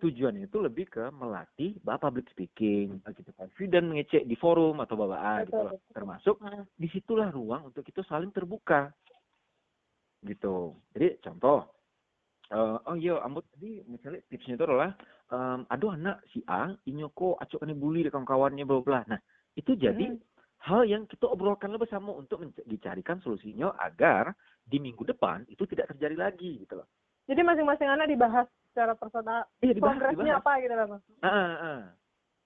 tujuannya 0.00 0.48
itu 0.48 0.58
lebih 0.58 0.88
ke 0.88 1.04
melatih 1.12 1.76
bapak 1.84 2.08
public 2.08 2.26
speaking, 2.32 3.04
gitu 3.04 3.30
confident 3.36 3.92
mengecek 3.92 4.24
di 4.24 4.34
forum 4.34 4.80
atau 4.80 4.96
babaan 4.96 5.44
gitu 5.46 5.60
loh. 5.60 5.76
Termasuk 5.92 6.36
hmm. 6.40 6.64
di 6.76 6.88
situlah 6.88 7.28
ruang 7.30 7.68
untuk 7.68 7.84
kita 7.84 8.00
saling 8.08 8.32
terbuka. 8.32 8.90
Gitu. 10.24 10.76
Jadi 10.96 11.08
contoh, 11.24 11.68
uh, 12.52 12.76
oh 12.84 12.96
iya, 12.96 13.20
ambut 13.24 13.44
tadi 13.54 13.84
misalnya 13.88 14.20
tipsnya 14.28 14.56
itu 14.56 14.64
adalah, 14.66 14.92
um, 15.30 15.66
aduh 15.70 15.94
anak 15.94 16.22
si 16.34 16.42
A, 16.46 16.74
inyoko 16.86 17.38
acok 17.40 17.62
kena 17.62 17.74
bully 17.74 18.04
dengan 18.06 18.26
kawan-kawannya 18.26 18.66
bla 18.66 18.82
bla. 18.82 19.00
Nah, 19.06 19.20
itu 19.56 19.74
jadi 19.78 20.14
hmm. 20.14 20.20
hal 20.66 20.82
yang 20.86 21.06
kita 21.06 21.26
obrolkan 21.30 21.74
bersama 21.78 22.14
untuk 22.14 22.42
dicarikan 22.66 23.22
solusinya 23.22 23.74
agar 23.80 24.34
di 24.66 24.78
minggu 24.78 25.02
depan 25.06 25.46
itu 25.50 25.66
tidak 25.66 25.90
terjadi 25.94 26.16
lagi 26.18 26.62
gitu 26.62 26.78
loh. 26.78 26.88
Jadi 27.30 27.40
masing-masing 27.46 27.86
anak 27.86 28.10
dibahas 28.10 28.46
secara 28.74 28.94
personal. 28.98 29.46
Iya, 29.62 29.78
dibahas, 29.78 29.98
progresnya 29.98 30.32
apa 30.42 30.52
gitu 30.62 30.74
loh. 30.74 30.98
Ah, 31.22 31.28
ah, 31.30 31.54
ah. 31.62 31.80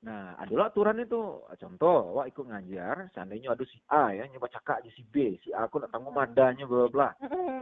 Nah, 0.05 0.37
adalah 0.37 0.69
aturan 0.69 1.01
itu. 1.01 1.41
Contoh, 1.57 2.13
wah 2.13 2.29
ikut 2.29 2.45
ngajar, 2.45 3.09
seandainya 3.17 3.57
ada 3.57 3.65
si 3.65 3.81
A 3.89 4.13
ya, 4.13 4.29
nyoba 4.29 4.53
cakap 4.53 4.85
aja 4.85 4.91
si 4.93 5.01
B, 5.01 5.41
si 5.41 5.49
A 5.57 5.65
aku 5.65 5.81
nak 5.81 5.97
tanggung 5.97 6.13
madanya, 6.13 6.69
bla 6.69 6.93
bla. 6.93 7.09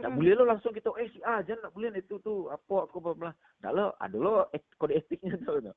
Tak 0.03 0.11
boleh 0.19 0.35
lo 0.35 0.43
langsung 0.43 0.75
gitu, 0.75 0.91
eh 0.99 1.07
si 1.15 1.23
A 1.23 1.39
aja 1.39 1.55
nak 1.55 1.71
boleh 1.71 1.95
itu 1.95 2.19
tuh, 2.19 2.51
apa 2.51 2.91
aku 2.91 2.99
bla 2.99 3.15
bla. 3.15 3.31
Nah 3.63 3.71
lo, 3.71 3.95
ada 3.95 4.17
lo 4.19 4.51
kode 4.75 4.99
etiknya 4.99 5.39
tuh. 5.39 5.71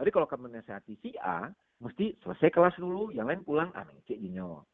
Jadi 0.00 0.08
kalau 0.08 0.24
kamu 0.24 0.48
nasihati 0.48 0.96
si 1.04 1.12
A, 1.20 1.52
mesti 1.84 2.16
selesai 2.24 2.48
kelas 2.48 2.80
dulu, 2.80 3.12
yang 3.12 3.28
lain 3.28 3.44
pulang, 3.44 3.68
ah 3.76 3.84
cek 4.08 4.16
jinyo. 4.16 4.64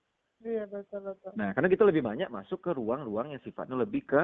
Iya 0.47 0.71
betul 0.71 1.11
betul. 1.11 1.35
Nah, 1.35 1.50
karena 1.59 1.68
kita 1.73 1.83
lebih 1.83 2.06
banyak 2.06 2.30
masuk 2.30 2.62
ke 2.62 2.71
ruang-ruang 2.71 3.35
yang 3.35 3.42
sifatnya 3.42 3.75
lebih 3.75 4.06
ke 4.06 4.23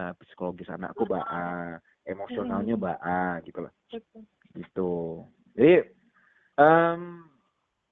uh, 0.00 0.12
psikologis 0.24 0.70
anakku, 0.72 1.04
baa, 1.04 1.76
emosionalnya 2.12 2.80
baa, 2.80 3.44
gitu 3.44 3.68
loh. 3.68 3.72
Gitu. 4.56 4.92
Jadi 5.58 5.97
Um, 6.58 7.30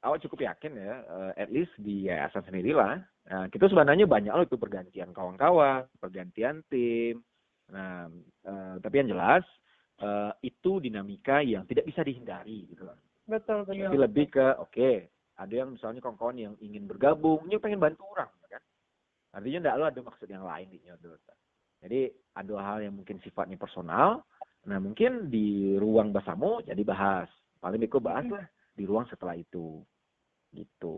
awak 0.03 0.27
cukup 0.27 0.43
yakin 0.43 0.75
ya, 0.75 1.07
uh, 1.07 1.33
at 1.39 1.55
least 1.55 1.71
di 1.79 2.11
yayasan 2.11 2.43
sendiri 2.43 2.75
lah. 2.75 2.99
Nah, 3.31 3.47
kita 3.47 3.71
sebenarnya 3.71 4.11
banyak 4.11 4.35
loh 4.35 4.43
itu 4.43 4.59
pergantian 4.59 5.15
kawan-kawan, 5.15 5.87
pergantian 6.03 6.67
tim. 6.67 7.23
Nah, 7.71 8.11
uh, 8.43 8.75
tapi 8.83 9.03
yang 9.03 9.15
jelas 9.15 9.47
uh, 10.03 10.35
itu 10.43 10.83
dinamika 10.83 11.47
yang 11.47 11.63
tidak 11.71 11.87
bisa 11.87 12.03
dihindari 12.03 12.67
gitu 12.67 12.91
loh. 12.91 12.99
Betul, 13.31 13.67
betul. 13.67 13.87
Jadi 13.87 13.99
lebih 14.03 14.27
ke 14.35 14.47
oke, 14.59 14.75
okay, 14.75 15.07
ada 15.39 15.55
yang 15.55 15.79
misalnya 15.79 16.03
kawan-kawan 16.03 16.35
yang 16.35 16.55
ingin 16.59 16.91
bergabung, 16.91 17.47
ini 17.47 17.63
pengen 17.63 17.79
bantu 17.79 18.03
orang 18.19 18.31
kan. 18.51 18.63
Artinya 19.31 19.59
enggak 19.63 19.77
lo 19.79 19.85
ada 19.87 20.01
maksud 20.03 20.27
yang 20.27 20.43
lain 20.43 20.67
di 20.75 20.83
nyodot. 20.83 21.23
Jadi 21.87 22.11
ada 22.35 22.55
hal 22.67 22.79
yang 22.83 22.99
mungkin 22.99 23.23
sifatnya 23.23 23.55
personal, 23.55 24.27
nah 24.67 24.83
mungkin 24.83 25.31
di 25.31 25.79
ruang 25.79 26.11
bahasamu 26.11 26.67
jadi 26.67 26.83
bahas. 26.83 27.31
Paling 27.63 27.79
Beko 27.83 27.99
bahas 27.99 28.27
lah 28.27 28.47
di 28.77 28.85
ruang 28.85 29.09
setelah 29.09 29.35
itu. 29.35 29.81
Gitu. 30.53 30.97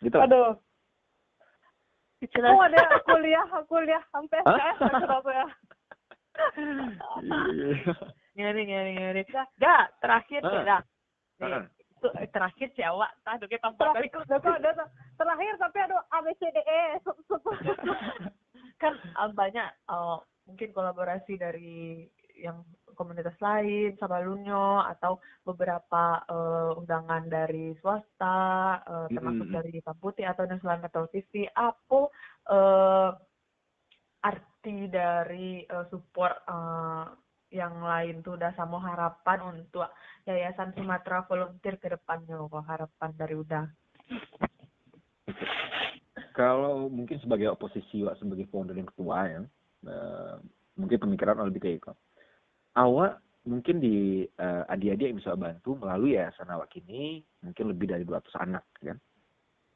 Gitu. 0.00 0.16
Aduh. 0.16 0.56
Oh 2.48 2.60
ada 2.64 2.80
kuliah 3.04 3.44
kuliah 3.68 4.02
sampai 4.08 4.40
SKS 4.40 4.78
ya? 5.28 5.46
Ngeri 8.40 8.62
ngeri 8.64 8.92
ngeri. 8.96 9.22
Dah 9.60 9.84
terakhir 10.00 10.40
ya 10.40 10.64
dah 10.64 10.80
itu 11.96 12.08
eh, 12.20 12.28
terakhir 12.28 12.68
si 12.76 12.82
awak 12.84 13.10
tah 13.24 13.40
doke 13.40 13.56
tampak 13.58 13.88
terakhir 13.96 14.84
terakhir 15.16 15.54
tapi 15.56 15.78
aduh 15.80 16.02
ABCDE 16.12 16.82
kan 18.82 18.92
banyak 19.32 19.68
uh, 19.88 20.20
mungkin 20.44 20.70
kolaborasi 20.76 21.40
dari 21.40 22.04
yang 22.38 22.62
komunitas 22.96 23.36
lain, 23.44 23.92
Sabalunyo 24.00 24.80
atau 24.88 25.20
beberapa 25.44 26.24
uh, 26.28 26.78
undangan 26.80 27.28
dari 27.28 27.76
swasta, 27.84 28.80
uh, 28.80 29.06
termasuk 29.12 29.46
mm 29.46 29.52
-hmm. 29.52 29.58
dari 29.60 29.76
Putih 30.00 30.24
atau 30.24 30.48
Nasional 30.48 30.80
Metal 30.80 31.04
TV. 31.12 31.44
Apa 31.52 32.00
uh, 32.48 33.10
arti 34.24 34.88
dari 34.88 35.62
uh, 35.68 35.84
support 35.92 36.34
uh, 36.48 37.12
yang 37.54 37.78
lain 37.78 38.26
tuh 38.26 38.34
udah 38.34 38.50
sama 38.58 38.82
harapan 38.82 39.38
untuk 39.54 39.86
Yayasan 40.26 40.74
Sumatera 40.74 41.22
Volunteer 41.30 41.78
ke 41.78 41.88
depannya 41.94 42.42
kok 42.42 42.66
harapan 42.66 43.10
dari 43.14 43.34
udah 43.38 43.64
kalau 46.34 46.90
mungkin 46.90 47.22
sebagai 47.22 47.54
oposisi 47.54 48.02
sebagai 48.18 48.50
founder 48.50 48.74
yang 48.74 48.90
ketua 48.90 49.18
ya 49.30 49.40
uh, 49.86 50.36
mungkin 50.74 50.98
pemikiran 50.98 51.38
lebih 51.46 51.62
kayak 51.62 51.94
awak 52.76 53.24
mungkin 53.46 53.78
di 53.78 54.26
uh, 54.42 54.66
adik-adik 54.68 55.14
yang 55.14 55.18
bisa 55.22 55.38
bantu 55.38 55.78
melalui 55.78 56.18
yayasan 56.18 56.50
awak 56.50 56.70
ini 56.76 57.22
mungkin 57.40 57.70
lebih 57.70 57.86
dari 57.88 58.02
200 58.02 58.44
anak 58.44 58.64
kan. 58.82 58.98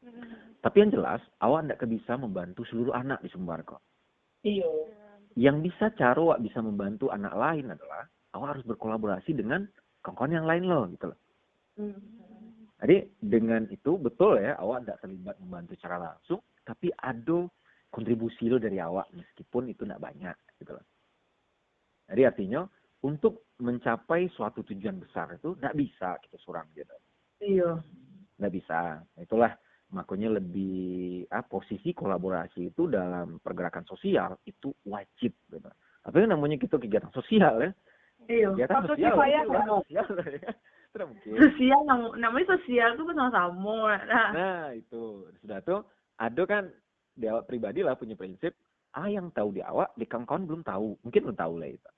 Hmm. 0.01 0.57
Tapi 0.61 0.77
yang 0.83 0.93
jelas 0.93 1.23
awak 1.41 1.67
tidak 1.67 1.81
bisa 1.89 2.13
membantu 2.19 2.63
seluruh 2.69 2.93
anak 2.93 3.23
di 3.23 3.31
Sumbar 3.31 3.63
kok. 3.63 3.81
Iya. 4.43 4.69
Yang 5.39 5.71
bisa 5.71 5.95
cara 5.95 6.19
awak 6.19 6.43
bisa 6.43 6.59
membantu 6.61 7.09
anak 7.15 7.33
lain 7.33 7.71
adalah 7.71 8.05
awak 8.35 8.59
harus 8.59 8.65
berkolaborasi 8.67 9.31
dengan 9.39 9.65
kawan-kawan 10.03 10.37
yang 10.37 10.47
lain 10.49 10.65
loh 10.67 10.85
gitu 10.91 11.07
loh. 11.15 11.19
Hmm. 11.79 12.01
Jadi 12.81 12.97
dengan 13.21 13.69
itu 13.69 14.01
betul 14.01 14.41
ya 14.41 14.57
awak 14.59 14.85
tidak 14.85 14.99
terlibat 15.05 15.37
membantu 15.39 15.73
secara 15.77 15.97
langsung, 16.11 16.41
tapi 16.65 16.89
ada 16.97 17.47
kontribusi 17.93 18.49
lo 18.49 18.57
dari 18.57 18.81
awak 18.81 19.13
meskipun 19.13 19.69
itu 19.71 19.85
tidak 19.85 20.01
banyak 20.01 20.37
gitu 20.59 20.75
loh. 20.75 20.87
Jadi 22.11 22.23
artinya 22.27 22.67
untuk 23.01 23.49
mencapai 23.61 24.29
suatu 24.37 24.61
tujuan 24.65 25.01
besar 25.01 25.33
itu 25.37 25.57
tidak 25.57 25.75
bisa 25.77 26.09
kita 26.21 26.37
surang 26.45 26.69
gitu. 26.77 26.93
Iya. 27.41 27.81
Tidak 28.37 28.53
bisa. 28.53 29.01
Itulah 29.17 29.53
makanya 29.91 30.39
lebih 30.39 31.25
ah, 31.33 31.45
posisi 31.45 31.97
kolaborasi 31.97 32.71
itu 32.71 32.87
dalam 32.87 33.41
pergerakan 33.41 33.85
sosial 33.89 34.37
itu 34.45 34.73
wajib 34.85 35.33
gitu. 35.49 35.71
Apa 36.05 36.17
yang 36.17 36.37
namanya 36.37 36.61
kita 36.61 36.77
kegiatan 36.77 37.13
sosial 37.13 37.61
ya? 37.61 37.71
Iya. 38.29 38.49
Kegiatan 38.53 38.85
sosial. 38.85 39.13
Ya, 39.17 39.43
sosial 39.65 40.09
ya. 40.29 40.53
Tidak 40.91 41.07
mungkin. 41.07 41.33
Sosial 41.39 41.81
namanya 42.19 42.47
sosial 42.59 42.99
itu 42.99 43.03
kan 43.07 43.31
sama 43.31 43.77
Nah. 44.05 44.29
nah 44.35 44.65
itu 44.75 45.31
sudah 45.41 45.59
tuh 45.63 45.81
ada 46.21 46.43
kan 46.45 46.69
di 47.17 47.27
awak 47.29 47.49
pribadi 47.49 47.81
lah 47.85 47.97
punya 47.97 48.17
prinsip 48.17 48.57
ah 48.97 49.07
yang 49.07 49.31
tahu 49.31 49.55
di 49.55 49.63
awak 49.63 49.95
di 49.95 50.09
kawan-kawan 50.09 50.49
belum 50.51 50.63
tahu 50.67 50.99
mungkin 51.07 51.21
belum 51.31 51.39
tahu 51.39 51.55
lah 51.63 51.71
itu 51.71 51.91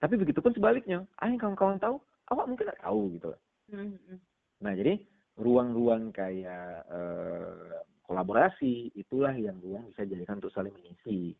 tapi 0.00 0.16
begitu 0.16 0.40
pun 0.40 0.56
sebaliknya, 0.56 1.04
ah 1.20 1.28
yang 1.28 1.36
kawan-kawan 1.36 1.76
tahu, 1.76 2.00
awak 2.32 2.48
mungkin 2.48 2.72
nggak 2.72 2.82
tahu 2.82 3.00
gitu 3.20 3.26
loh. 3.36 3.40
Mm-hmm. 3.68 4.18
Nah 4.64 4.72
jadi 4.72 4.94
ruang-ruang 5.36 6.08
kayak 6.16 6.88
uh, 6.88 7.84
kolaborasi 8.08 8.96
itulah 8.96 9.36
yang 9.36 9.60
ruang 9.60 9.86
bisa 9.92 10.08
jadikan 10.08 10.40
untuk 10.40 10.50
saling 10.56 10.72
mengisi. 10.72 11.36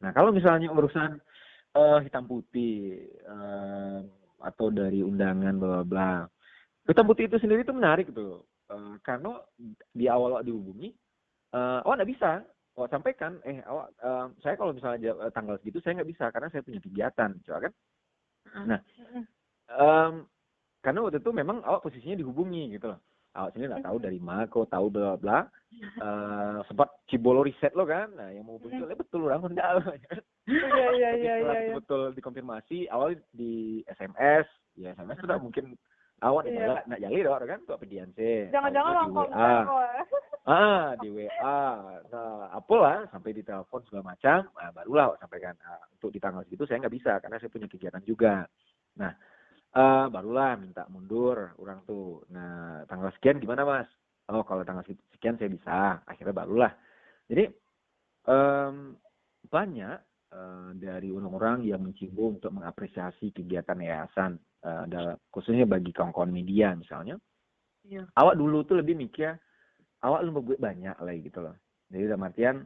Nah 0.00 0.10
kalau 0.16 0.32
misalnya 0.32 0.72
urusan 0.72 1.20
uh, 1.76 2.00
hitam 2.00 2.24
putih 2.24 3.06
uh, 3.28 4.00
atau 4.40 4.72
dari 4.72 5.04
undangan 5.04 5.54
bla 5.60 5.84
bla, 5.84 6.24
hitam 6.88 7.04
putih 7.04 7.28
itu 7.28 7.36
sendiri 7.36 7.60
itu 7.60 7.76
menarik 7.76 8.08
gitu 8.08 8.40
uh, 8.72 8.96
karena 9.04 9.36
di 9.92 10.08
awal 10.08 10.40
awak 10.40 10.46
dihubungi, 10.48 10.96
uh, 11.52 11.84
awak 11.84 12.00
nggak 12.00 12.12
bisa 12.16 12.32
awak 12.78 12.94
sampaikan, 12.94 13.42
eh 13.42 13.58
awak 13.66 13.90
uh, 14.00 14.30
saya 14.38 14.54
kalau 14.54 14.70
misalnya 14.70 15.12
tanggal 15.34 15.58
segitu 15.58 15.82
saya 15.82 15.98
nggak 15.98 16.10
bisa 16.14 16.24
karena 16.30 16.48
saya 16.48 16.62
punya 16.62 16.80
kegiatan, 16.80 17.30
coba 17.42 17.58
kan? 17.68 17.72
Nah, 18.54 18.80
um, 19.74 20.24
karena 20.80 20.98
waktu 21.04 21.18
itu 21.20 21.30
memang 21.34 21.60
awak 21.66 21.84
posisinya 21.84 22.16
dihubungi 22.18 22.78
gitu 22.78 22.94
loh. 22.94 23.00
Awak 23.36 23.54
sendiri 23.54 23.70
nggak 23.70 23.86
tahu 23.86 23.98
dari 24.00 24.18
mana, 24.18 24.48
kok 24.48 24.72
tahu 24.72 24.86
bla 24.88 25.14
bla. 25.20 25.44
Uh, 26.00 26.64
sempat 26.64 26.88
cibolo 27.06 27.44
riset 27.44 27.76
lo 27.76 27.84
kan, 27.84 28.08
nah 28.16 28.32
yang 28.32 28.48
mau 28.48 28.56
hubungi 28.56 28.80
mm. 28.80 28.98
betul 28.98 29.28
orang 29.28 29.52
hendak 29.52 29.84
Iya 30.48 30.88
iya 30.96 31.10
iya 31.12 31.34
iya. 31.44 31.74
Betul 31.76 32.16
dikonfirmasi 32.16 32.88
awal 32.88 33.20
di 33.36 33.84
SMS, 33.84 34.48
ya 34.80 34.96
SMS 34.96 35.20
sudah 35.20 35.36
mungkin 35.36 35.76
awak 36.22 36.50
yeah. 36.50 36.82
nak 36.86 36.98
jali 36.98 37.22
dong 37.22 37.38
kan 37.46 37.60
tuh 37.62 37.78
pedian 37.78 38.10
sih. 38.18 38.50
Jangan-jangan 38.50 38.90
orang 38.94 39.08
kontak 39.14 39.64
ah 40.48 40.96
di 40.96 41.12
WA 41.12 41.60
nah 42.08 42.48
apalah 42.56 43.04
sampai 43.12 43.36
di 43.36 43.44
telepon 43.44 43.84
segala 43.84 44.16
macam 44.16 44.48
nah, 44.56 44.72
barulah 44.72 45.12
sampaikan 45.20 45.52
ah, 45.60 45.84
untuk 45.92 46.08
di 46.08 46.16
tanggal 46.16 46.40
segitu 46.48 46.64
saya 46.64 46.80
nggak 46.80 46.96
bisa 46.96 47.12
karena 47.20 47.36
saya 47.36 47.52
punya 47.52 47.68
kegiatan 47.68 48.00
juga. 48.08 48.48
Nah 48.96 49.12
uh, 49.76 50.06
barulah 50.08 50.56
minta 50.56 50.88
mundur 50.88 51.52
orang 51.60 51.84
tuh. 51.84 52.24
Nah 52.32 52.80
tanggal 52.88 53.12
sekian 53.20 53.44
gimana 53.44 53.68
mas? 53.68 53.88
Oh 54.32 54.40
kalau 54.40 54.64
tanggal 54.64 54.88
sekian 55.12 55.36
saya 55.36 55.52
bisa 55.52 56.00
akhirnya 56.08 56.32
barulah. 56.32 56.72
Jadi 57.28 57.44
um, 58.24 58.96
banyak 59.52 59.98
uh, 60.32 60.72
dari 60.80 61.12
orang-orang 61.12 61.68
yang 61.68 61.84
mencium 61.84 62.40
untuk 62.40 62.56
mengapresiasi 62.56 63.36
kegiatan 63.36 63.84
yayasan 63.84 64.40
uh, 64.64 65.14
khususnya 65.30 65.68
bagi 65.68 65.94
kawan-kawan 65.94 66.32
media 66.32 66.74
misalnya. 66.74 67.18
Yeah. 67.88 68.04
awak 68.20 68.36
dulu 68.36 68.68
tuh 68.68 68.84
lebih 68.84 69.00
mikir 69.00 69.32
awak 70.04 70.20
lu 70.20 70.30
buat 70.38 70.60
banyak 70.60 70.96
lagi 71.00 71.20
gitu 71.24 71.40
loh. 71.42 71.56
Jadi 71.88 72.04
dalam 72.04 72.26
artian 72.26 72.56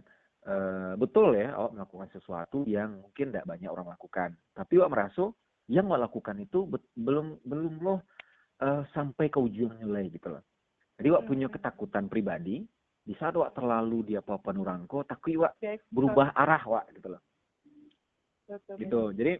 uh, 0.50 0.92
betul 0.98 1.38
ya 1.38 1.54
awak 1.54 1.78
melakukan 1.78 2.08
sesuatu 2.12 2.66
yang 2.66 3.00
mungkin 3.00 3.32
tidak 3.32 3.46
banyak 3.46 3.70
orang 3.70 3.88
lakukan. 3.92 4.34
Tapi 4.52 4.72
awak 4.82 4.90
merasa 4.92 5.30
yang 5.70 5.88
awak 5.88 6.10
lakukan 6.10 6.36
itu 6.42 6.66
belum 6.98 7.40
belum 7.46 7.74
loh 7.80 8.00
uh, 8.60 8.82
sampai 8.92 9.30
ke 9.30 9.38
ujung 9.38 9.78
nilai 9.78 10.10
gitu 10.12 10.32
loh. 10.32 10.42
Jadi 10.98 11.08
awak 11.14 11.24
punya 11.30 11.46
hmm. 11.48 11.54
ketakutan 11.56 12.04
pribadi 12.10 12.66
di 13.02 13.14
saat 13.18 13.34
awak 13.34 13.54
terlalu 13.56 14.12
di 14.12 14.14
apa 14.18 14.38
apa 14.38 14.50
nurangko 14.50 15.06
tapi 15.06 15.38
awak 15.38 15.58
berubah 15.88 16.34
arah 16.34 16.62
awak 16.66 16.90
gitu 16.92 17.14
loh. 17.14 17.22
Betul, 18.52 18.76
gitu. 18.76 19.02
Jadi 19.16 19.32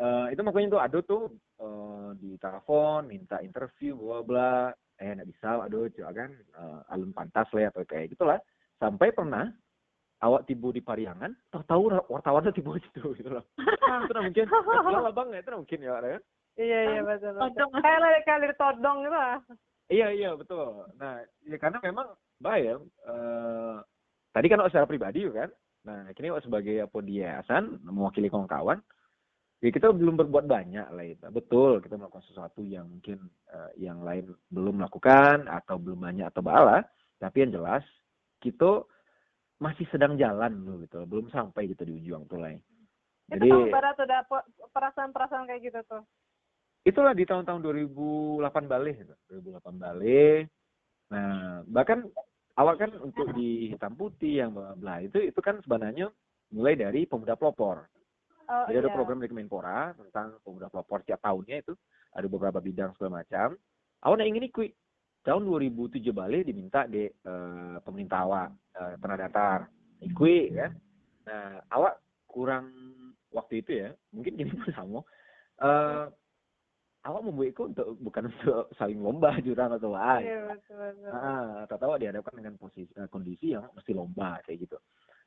uh, 0.00 0.26
itu 0.32 0.40
makanya 0.40 0.68
tuh 0.74 0.82
ada 0.82 0.98
tuh 1.04 1.22
uh, 1.60 2.10
di 2.16 2.34
telepon 2.40 3.06
minta 3.06 3.38
interview 3.44 3.94
bla 3.94 4.20
bla 4.24 4.56
eh 5.00 5.12
nggak 5.16 5.28
bisa 5.28 5.60
aduh 5.64 5.88
coba 5.92 6.10
kan 6.12 6.30
uh, 6.56 6.80
alun 6.92 7.12
pantas 7.12 7.48
lah 7.52 7.68
atau 7.70 7.84
kayak 7.84 8.16
gitulah 8.16 8.40
sampai 8.80 9.12
pernah 9.12 9.48
awak 10.20 10.44
tiba 10.44 10.68
di 10.72 10.84
Pariangan 10.84 11.32
tahu 11.52 11.64
tahu 11.64 11.82
wartawan 12.08 12.48
tiba 12.52 12.76
situ 12.80 13.12
gitu 13.16 13.28
loh 13.28 13.44
itu 13.56 14.12
mungkin 14.16 14.46
lah 15.06 15.12
bang 15.12 15.28
itu 15.36 15.50
mungkin 15.52 15.80
ya 15.80 16.00
kan 16.00 16.20
Iya 16.60 16.78
iya 16.92 17.00
betul. 17.00 17.32
betul. 17.40 17.68
Kayak 17.80 18.00
lari 18.04 18.20
kalir 18.28 18.52
todong 18.58 18.98
gitu 19.06 19.16
lah. 19.16 19.38
Iya 19.90 20.08
iya 20.12 20.30
betul. 20.36 20.86
Nah 21.00 21.24
ya 21.48 21.56
karena 21.56 21.78
memang 21.80 22.06
bayar. 22.36 22.78
Uh, 23.08 23.80
tadi 24.36 24.46
kan 24.52 24.60
secara 24.68 24.84
pribadi 24.84 25.24
kan. 25.32 25.48
Nah 25.88 26.12
kini 26.12 26.28
sebagai 26.44 26.84
apa 26.84 26.98
yayasan 27.00 27.80
mewakili 27.86 28.28
kawan-kawan. 28.28 28.84
Ya 29.60 29.68
kita 29.68 29.92
belum 29.92 30.16
berbuat 30.16 30.48
banyak 30.48 30.88
lah 30.88 31.04
itu. 31.04 31.24
Betul 31.28 31.84
kita 31.84 32.00
melakukan 32.00 32.24
sesuatu 32.24 32.64
yang 32.64 32.88
mungkin 32.88 33.28
uh, 33.52 33.70
yang 33.76 34.00
lain 34.00 34.32
belum 34.48 34.80
melakukan 34.80 35.44
atau 35.48 35.76
belum 35.76 36.00
banyak 36.00 36.26
atau 36.32 36.40
bala. 36.40 36.80
Tapi 37.20 37.44
yang 37.44 37.60
jelas 37.60 37.84
kita 38.40 38.84
masih 39.60 39.84
sedang 39.92 40.16
jalan 40.16 40.64
loh 40.64 40.80
gitu. 40.80 41.04
Belum 41.04 41.28
sampai 41.28 41.68
gitu 41.68 41.84
di 41.84 41.92
ujung 42.00 42.24
tuh 42.24 42.40
lain. 42.40 42.60
Jadi, 43.30 43.46
itu 43.46 43.70
barat 43.70 43.94
perasaan-perasaan 44.74 45.46
kayak 45.46 45.62
gitu 45.70 45.80
tuh 45.86 46.02
itulah 46.84 47.12
di 47.12 47.28
tahun-tahun 47.28 47.60
2008 47.60 48.40
balik 48.64 48.94
gitu. 49.04 49.14
2008 49.36 49.76
balik 49.76 50.44
nah 51.10 51.60
bahkan 51.66 52.06
awal 52.54 52.78
kan 52.78 52.94
untuk 53.02 53.34
di 53.34 53.74
hitam 53.74 53.98
putih 53.98 54.46
yang 54.46 54.54
bla 54.54 54.78
bla 54.78 55.02
itu 55.02 55.18
itu 55.18 55.40
kan 55.42 55.58
sebenarnya 55.66 56.06
mulai 56.54 56.78
dari 56.78 57.02
pemuda 57.02 57.34
pelopor 57.34 57.90
oh, 58.50 58.64
jadi 58.66 58.76
iya. 58.76 58.82
ada 58.84 58.90
program 58.90 59.22
dari 59.22 59.30
Kemenpora 59.30 59.94
tentang 59.94 60.36
pemuda 60.42 60.66
pelopor 60.66 61.06
tiap 61.06 61.22
tahunnya 61.22 61.62
itu 61.62 61.72
ada 62.10 62.26
beberapa 62.26 62.58
bidang 62.58 62.90
segala 62.98 63.22
macam 63.22 63.54
awalnya 64.02 64.26
ingin 64.26 64.50
ikut 64.50 64.70
tahun 65.22 65.46
2007 65.46 66.02
balik 66.10 66.42
diminta 66.50 66.90
di 66.90 67.06
uh, 67.06 67.78
pemerintah 67.86 68.18
awak 68.26 68.48
uh, 68.74 68.94
tanah 68.98 69.18
datar 69.22 69.58
ikut 70.02 70.46
kan 70.58 70.72
nah 71.24 71.62
awak 71.70 72.02
kurang 72.26 72.72
waktu 73.30 73.62
itu 73.62 73.70
ya 73.86 73.88
mungkin 74.10 74.34
gini 74.34 74.50
pun 74.50 74.70
sama 74.74 75.00
uh, 75.62 76.10
awak 77.04 77.22
membuatku 77.24 77.72
untuk 77.72 77.86
bukan 78.00 78.28
untuk 78.28 78.68
saling 78.76 79.00
lomba 79.00 79.32
jurang 79.46 79.72
atau 79.72 79.96
apa. 79.96 80.20
Iya 80.20 80.52
betul 80.52 80.76
betul. 80.76 81.10
Ah, 81.12 81.64
tahu 81.64 81.96
dihadapkan 81.96 82.34
dengan 82.36 82.54
posisi 82.60 82.92
uh, 83.00 83.08
kondisi 83.08 83.56
yang 83.56 83.64
mesti 83.72 83.92
lomba 83.96 84.40
kayak 84.44 84.68
gitu. 84.68 84.76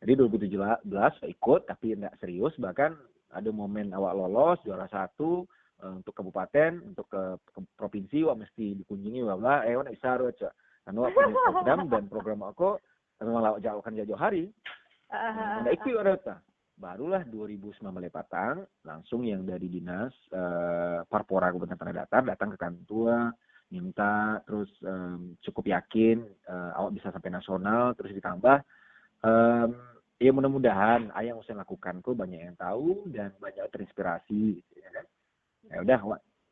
Jadi 0.04 0.20
2017 0.20 0.84
ikut 1.32 1.62
tapi 1.64 1.96
tidak 1.96 2.20
serius. 2.20 2.52
Bahkan 2.60 2.92
ada 3.32 3.50
momen 3.56 3.96
awak 3.96 4.14
lolos 4.20 4.60
juara 4.68 4.84
satu 4.92 5.48
uh, 5.80 5.94
untuk 5.96 6.12
kabupaten 6.12 6.84
untuk 6.84 7.08
ke, 7.08 7.40
ke 7.56 7.60
provinsi 7.80 8.28
awak 8.28 8.44
mesti 8.44 8.76
dikunjungi 8.84 9.24
bla 9.24 9.36
bla. 9.40 9.56
Eh 9.64 9.80
awak 9.80 9.96
bisa 9.96 10.20
harus 10.20 10.36
karena 10.84 10.98
awak 11.00 11.12
punya 11.16 11.32
program 11.32 11.80
dan 11.88 12.04
program 12.12 12.42
aku 12.44 12.76
memang 13.24 13.48
awak 13.48 13.64
jauh 13.64 13.80
kan 13.80 13.96
jauh 13.96 14.20
hari. 14.20 14.52
Tidak 15.08 15.72
ikut 15.72 15.96
ada 16.04 16.44
barulah 16.74 17.22
2009 17.30 17.86
Patang 18.10 18.66
langsung 18.84 19.24
yang 19.24 19.46
dari 19.46 19.70
dinas 19.70 20.12
uh, 20.34 21.06
Parpora 21.06 21.54
Kabupaten 21.54 21.78
Tanah 21.78 21.96
Datar 21.96 22.22
datang 22.26 22.50
ke 22.52 22.58
kantor 22.58 23.32
minta 23.70 24.42
terus 24.46 24.70
um, 24.86 25.38
cukup 25.42 25.70
yakin 25.70 26.22
uh, 26.50 26.78
awak 26.78 26.98
bisa 26.98 27.10
sampai 27.14 27.30
nasional 27.34 27.94
terus 27.98 28.14
ditambah 28.14 28.62
um, 29.22 29.93
ya 30.24 30.32
mudah-mudahan 30.32 31.12
ayah 31.20 31.36
yang 31.36 31.44
saya 31.44 31.68
lakukan 31.68 32.00
kok 32.00 32.16
banyak 32.16 32.40
yang 32.40 32.56
tahu 32.56 33.04
dan 33.12 33.36
banyak 33.44 33.68
terinspirasi 33.76 34.64
gitu, 34.64 34.74
ya 34.80 34.90
kan. 34.96 35.06
Ya 35.68 35.78
udah 35.84 36.00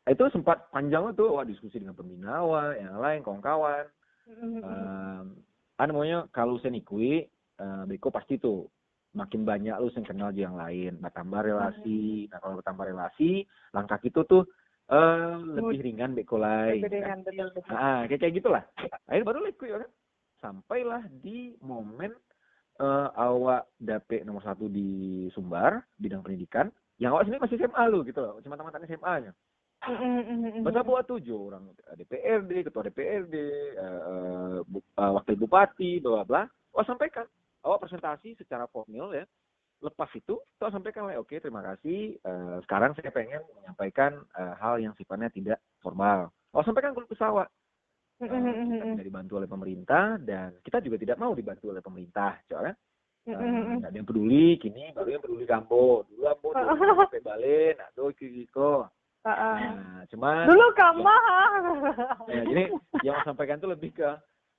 itu 0.10 0.24
sempat 0.34 0.68
panjang 0.74 1.14
tuh 1.14 1.38
awak 1.38 1.48
diskusi 1.48 1.78
dengan 1.78 1.94
pembina 1.94 2.42
awak 2.42 2.76
yang 2.76 2.98
lain 2.98 3.20
kawan-kawan. 3.22 3.86
Um, 4.32 5.38
namanya 5.78 6.26
kalau 6.34 6.58
saya 6.58 6.74
nikui 6.74 7.30
uh, 7.62 7.84
Beko 7.86 8.10
pasti 8.10 8.42
tuh 8.42 8.66
makin 9.12 9.44
banyak 9.44 9.76
lu 9.78 9.94
yang 9.94 10.06
kenal 10.08 10.30
yang 10.34 10.58
lain. 10.58 10.98
Bertambah 10.98 11.42
relasi 11.46 12.26
hmm. 12.26 12.30
nah 12.34 12.40
kalau 12.42 12.56
bertambah 12.60 12.86
relasi 12.90 13.46
langkah 13.78 14.02
itu 14.02 14.22
tuh 14.26 14.44
uh, 14.90 15.38
lebih 15.38 15.86
ringan 15.86 16.18
bekolai 16.18 16.82
lebih 16.82 16.98
ringan 16.98 17.22
kan? 17.22 17.28
betul 17.28 17.48
betul. 17.54 17.72
Nah 17.72 18.02
kayak 18.10 18.20
kayak 18.26 18.34
gitulah 18.42 18.64
akhirnya 19.06 19.28
baru 19.28 19.40
lekui 19.46 19.70
ya 19.70 19.78
kan. 19.86 19.92
Sampailah 20.42 21.06
di 21.22 21.54
momen 21.62 22.10
uh, 22.80 23.10
awak 23.18 23.68
dapet 23.82 24.24
nomor 24.24 24.46
satu 24.46 24.72
di 24.72 25.28
Sumbar 25.36 25.84
bidang 26.00 26.24
pendidikan. 26.24 26.72
Yang 27.02 27.12
awak 27.18 27.24
sini 27.28 27.38
masih 27.42 27.58
SMA 27.60 27.84
lu 27.90 28.06
gitu 28.06 28.22
loh. 28.22 28.38
Cuma 28.46 28.56
teman-teman 28.56 28.88
SMA 28.88 29.14
nya. 29.28 29.32
Masa 30.62 30.86
buat 30.86 31.10
tujuh 31.10 31.50
orang. 31.50 31.74
DPRD, 31.98 32.70
ketua 32.70 32.86
DPRD, 32.86 33.36
uh, 33.82 34.62
uh, 34.62 35.12
wakil 35.18 35.36
bupati, 35.42 35.98
bla 35.98 36.22
bla. 36.22 36.46
Oh 36.78 36.86
sampaikan. 36.86 37.26
Awak 37.66 37.90
presentasi 37.90 38.38
secara 38.38 38.70
formal 38.70 39.14
ya. 39.14 39.26
Lepas 39.82 40.14
itu 40.14 40.38
toh 40.38 40.70
sampaikan 40.70 41.10
lah 41.10 41.18
oke 41.18 41.34
terima 41.42 41.66
kasih. 41.66 42.14
Uh, 42.22 42.62
sekarang 42.70 42.94
saya 42.94 43.10
pengen 43.10 43.42
menyampaikan 43.58 44.22
uh, 44.38 44.54
hal 44.62 44.78
yang 44.78 44.94
sifatnya 44.94 45.34
tidak 45.34 45.58
formal. 45.82 46.30
Oh 46.54 46.62
sampaikan 46.62 46.94
ke 46.94 47.02
pesawat 47.10 47.50
uh, 48.22 48.94
kita 48.94 49.04
dibantu 49.04 49.34
oleh 49.42 49.50
pemerintah 49.50 50.22
dan 50.22 50.58
kita 50.62 50.78
juga 50.86 50.98
tidak 51.02 51.18
mau 51.18 51.34
dibantu 51.34 51.74
oleh 51.74 51.82
pemerintah 51.82 52.38
soalnya 52.46 52.76
uh, 53.30 53.82
ada 53.86 53.96
yang 53.96 54.08
peduli 54.08 54.62
kini 54.62 54.94
baru 54.94 55.18
yang 55.18 55.24
peduli 55.24 55.46
kambo 55.50 56.06
dulu 56.06 56.24
ambo 56.30 56.48
dulu 56.54 57.02
sampai 57.10 57.24
balik 57.26 57.74
nah 57.82 57.90
tuh 57.98 58.14
kiko 58.14 58.86
Nah, 59.22 60.02
cuman 60.10 60.50
dulu 60.50 60.66
kamu 60.74 61.06
ya, 62.26 62.42
jadi 62.42 62.64
yang 63.06 63.22
saya 63.22 63.26
sampaikan 63.30 63.62
itu 63.62 63.70
lebih 63.70 63.94
ke 63.94 64.10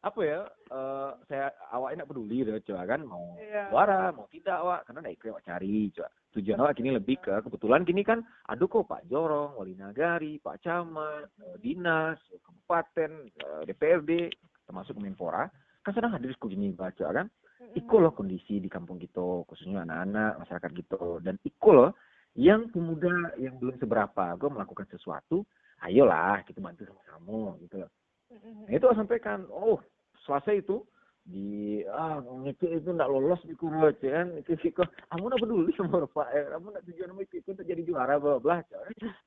apa 0.03 0.21
ya 0.23 0.47
uh, 0.71 1.19
saya 1.27 1.51
awak 1.71 1.95
enak 1.99 2.07
peduli 2.07 2.47
deh 2.47 2.59
coba 2.67 2.83
kan 2.87 3.03
mau 3.07 3.39
yeah. 3.39 3.71
suara 3.71 4.11
mau 4.15 4.27
tidak 4.31 4.59
awak 4.59 4.81
karena 4.87 5.01
naik 5.03 5.23
awak 5.31 5.43
cari 5.47 5.91
coba 5.95 6.11
tujuan 6.33 6.61
awak 6.65 6.81
kini 6.81 6.97
lebih 6.97 7.21
ke 7.21 7.33
kebetulan 7.45 7.85
kini 7.85 8.03
kan 8.03 8.25
aduh 8.49 8.69
kok 8.69 8.89
Pak 8.89 9.05
Jorong 9.09 9.57
Wali 9.57 9.77
Nagari 9.77 10.41
Pak 10.41 10.65
Camat 10.65 11.29
uh, 11.41 11.57
dinas 11.61 12.17
kabupaten 12.41 13.29
uh, 13.45 13.63
DPRD 13.69 14.33
termasuk 14.65 14.97
Menpora 14.97 15.51
kan 15.83 15.93
sedang 15.93 16.15
hadir 16.15 16.31
diskusi 16.31 16.55
ini 16.55 16.71
baca 16.73 17.11
kan? 17.11 17.27
Iko 17.75 18.03
loh 18.03 18.15
kondisi 18.15 18.59
di 18.59 18.71
kampung 18.71 18.99
gitu 19.03 19.47
khususnya 19.47 19.87
anak-anak 19.87 20.47
masyarakat 20.47 20.71
gitu. 20.79 21.19
Dan 21.23 21.39
iko 21.43 21.71
loh 21.75 21.91
yang 22.39 22.71
pemuda 22.71 23.35
yang 23.37 23.59
belum 23.59 23.77
seberapa 23.79 24.35
gue 24.39 24.51
melakukan 24.51 24.87
sesuatu 24.89 25.45
ayolah 25.83 26.43
kita 26.47 26.63
bantu 26.63 26.87
sama-sama 26.87 27.59
gitu 27.63 27.83
loh. 27.83 27.91
Nah, 28.33 28.73
itu 28.73 28.87
sampaikan, 28.97 29.45
oh 29.53 29.83
Selasa 30.25 30.57
itu 30.57 30.81
di 31.23 31.79
ah 31.87 32.19
itu 32.43 32.67
itu 32.67 32.89
nggak 32.91 33.11
lolos 33.11 33.39
di 33.47 33.55
kurus 33.55 33.95
ya 34.03 34.23
kan. 34.23 34.29
Itu 34.43 34.59
sih 34.59 34.75
kok 34.75 34.91
kamu 35.11 35.31
nggak 35.31 35.43
peduli 35.47 35.71
sama 35.79 36.03
Pak 36.07 36.29
eh, 36.35 36.47
kamu 36.51 36.67
nggak 36.75 36.87
tujuan 36.91 37.15
itu 37.23 37.35
itu 37.39 37.49
untuk 37.55 37.67
jadi 37.67 37.83
juara 37.87 38.15
bla 38.19 38.43
bla 38.43 38.59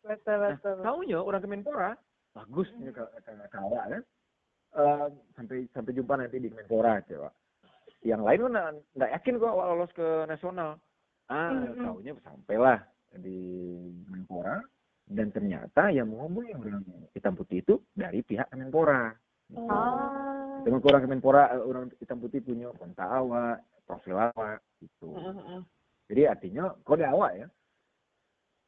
betul 0.03 0.35
betul 0.35 0.75
nah, 0.75 0.83
tahunya 0.83 1.17
orang 1.19 1.41
Kemenpora 1.43 1.91
bagus 2.35 2.67
nih 2.79 2.91
kata 2.91 3.47
kawa 3.51 3.81
kan. 3.87 4.03
Uh, 4.75 5.07
sampai 5.39 5.63
sampai 5.71 5.95
jumpa 5.95 6.19
nanti 6.19 6.35
di 6.35 6.51
Kemenpora 6.51 6.99
coba 7.07 7.31
yang 8.03 8.27
lain 8.27 8.51
kan 8.51 8.75
nggak 8.99 9.11
yakin 9.15 9.39
kok 9.39 9.53
awal 9.55 9.67
lolos 9.79 9.91
ke 9.95 10.07
nasional. 10.27 10.75
Ah 11.31 11.49
mm 11.49 11.73
-hmm. 11.73 11.83
tahunya 11.87 12.11
sampailah 12.21 12.79
di 13.15 13.39
Kemenpora 14.03 14.59
dan 15.07 15.31
ternyata 15.31 15.93
yang 15.95 16.11
orang 16.11 16.59
hitam 17.15 17.39
putih 17.39 17.63
itu 17.63 17.79
dari 17.95 18.19
pihak 18.19 18.51
Kemenpora 18.51 19.15
Oh. 19.53 20.44
Dengan 20.65 20.81
kurang 20.81 21.05
Kemenpora 21.05 21.53
eh, 21.53 21.61
orang 21.61 21.93
hitam 22.01 22.17
putih 22.17 22.41
punya 22.41 22.73
profil 23.85 24.17
awak 24.17 24.65
gitu. 24.81 25.13
Uh, 25.13 25.61
uh, 25.61 25.61
Jadi 26.09 26.25
artinya 26.25 26.73
kode 26.81 27.05
awak 27.05 27.37
ya. 27.37 27.47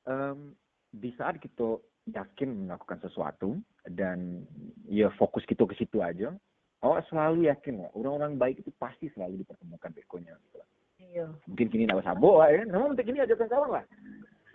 Um, 0.05 0.53
di 0.93 1.09
saat 1.17 1.41
kita 1.41 1.81
yakin 2.05 2.69
melakukan 2.69 3.01
sesuatu 3.01 3.57
dan 3.89 4.45
ya 4.85 5.09
fokus 5.17 5.43
kita 5.49 5.65
ke 5.65 5.73
situ 5.73 5.99
aja, 6.05 6.37
awak 6.85 7.01
selalu 7.09 7.49
yakin 7.49 7.81
lah 7.81 7.89
orang-orang 7.97 8.37
baik 8.37 8.61
itu 8.61 8.69
pasti 8.77 9.09
selalu 9.17 9.41
dipertemukan 9.41 9.91
bekonya 9.91 10.37
gitu 10.47 10.55
lah. 10.61 10.69
Iya. 10.97 11.25
Mungkin 11.49 11.67
kini 11.73 11.83
nak 11.89 12.05
sabo 12.05 12.45
ya, 12.45 12.61
namun 12.61 12.93
mungkin 12.93 13.09
kini 13.09 13.25
aja 13.25 13.33
kawan 13.33 13.81
lah. 13.81 13.85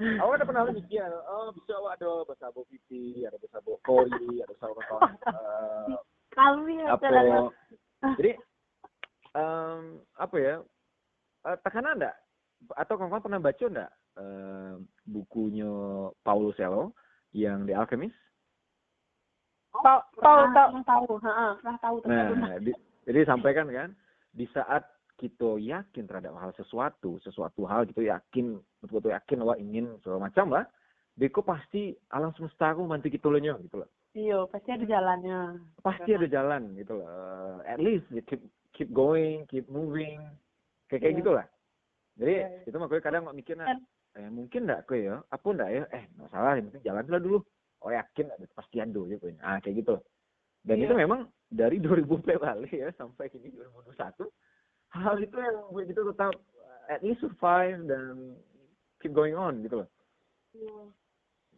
Awak 0.03 0.35
ada 0.41 0.49
pernah 0.49 0.63
mikir, 0.73 1.05
oh 1.05 1.55
bisa 1.55 1.79
awak 1.79 2.01
ada 2.01 2.27
bersabo 2.27 2.67
pipi, 2.67 3.23
ada 3.23 3.39
bersabo 3.39 3.79
kori, 3.87 4.41
ada 4.43 4.51
bersabo 4.51 4.81
kawan 4.89 5.12
apa 7.03 7.51
jadi 8.19 8.33
um, 9.35 10.03
apa 10.19 10.37
ya 10.39 10.55
uh, 11.47 11.57
tekanan 11.63 11.99
enggak? 11.99 12.17
Atau 12.79 12.95
kawan 12.95 13.23
pernah 13.23 13.41
baca 13.43 13.65
enggak 13.67 13.93
uh, 14.19 14.75
bukunya 15.09 15.71
Paulo 16.23 16.55
Coelho 16.55 16.95
yang 17.33 17.65
The 17.65 17.75
Alchemist? 17.75 18.17
Tahu 19.73 20.01
tahu 20.21 20.41
tahu. 20.53 20.71
Tahu 20.85 21.05
pernah 21.19 21.77
tahu 21.81 21.97
nah 22.05 22.61
di, 22.61 22.77
jadi 23.09 23.25
sampaikan 23.25 23.73
kan 23.73 23.97
di 24.37 24.45
saat 24.53 24.85
kita 25.17 25.57
yakin 25.61 26.05
terhadap 26.05 26.35
hal 26.35 26.51
sesuatu 26.59 27.17
sesuatu 27.23 27.63
hal 27.65 27.87
gitu 27.87 28.03
yakin 28.05 28.59
betul-betul 28.83 29.15
yakin 29.15 29.39
wah 29.47 29.57
ingin 29.57 29.87
segala 30.03 30.29
macam 30.29 30.51
lah 30.51 30.65
Beko 31.13 31.45
pasti 31.45 31.93
alam 32.09 32.33
semesta 32.35 32.73
aku 32.73 32.89
bantu 32.89 33.13
kita 33.13 33.29
loh 33.29 33.39
gitu 33.39 33.77
loh 33.85 33.91
Iya, 34.13 34.45
pasti 34.53 34.69
ada 34.77 34.85
jalannya. 34.85 35.41
Pasti 35.81 36.11
ada 36.13 36.29
jalan 36.29 36.77
gitu 36.77 37.01
loh. 37.01 37.65
At 37.65 37.81
least 37.81 38.05
you 38.13 38.21
keep 38.29 38.45
keep 38.77 38.93
going, 38.93 39.49
keep 39.49 39.65
moving. 39.73 40.21
Kayak 40.93 41.01
kayak 41.01 41.13
yeah. 41.13 41.21
gitulah. 41.25 41.47
Jadi 42.21 42.35
yeah. 42.37 42.49
Iya. 42.61 42.69
itu 42.69 42.77
makanya 42.77 43.03
kadang 43.09 43.23
nggak 43.25 43.39
mikirnya 43.41 43.67
eh 44.13 44.29
mungkin 44.29 44.69
enggak 44.69 44.85
kok 44.85 45.01
ya 45.01 45.25
apa 45.25 45.47
enggak 45.49 45.71
ya 45.73 45.83
eh 45.89 46.05
nggak 46.21 46.29
salah 46.29 46.53
yang 46.61 46.67
penting 46.69 46.85
jalan 46.85 47.05
dulu 47.09 47.39
oh 47.81 47.91
yakin 47.91 48.27
ada 48.29 48.45
kepastian 48.45 48.89
dulu 48.93 49.05
gitu 49.09 49.25
ah 49.41 49.57
kayak 49.65 49.77
gitu 49.81 49.97
dan 50.69 50.77
yeah. 50.77 50.85
itu 50.85 50.95
memang 50.95 51.21
dari 51.49 51.77
2000 51.85 52.05
balik 52.21 52.73
ya 52.73 52.93
sampai 53.01 53.33
kini 53.33 53.49
2021 53.49 54.29
hal 54.93 55.17
itu 55.17 55.37
yang 55.41 55.57
gue 55.73 55.83
gitu 55.89 56.01
tetap 56.13 56.35
at 56.93 57.01
least 57.01 57.25
survive 57.25 57.81
dan 57.89 58.37
keep 59.01 59.17
going 59.17 59.33
on 59.33 59.65
gitu 59.65 59.81
loh 59.81 59.89
yeah. 60.53 60.85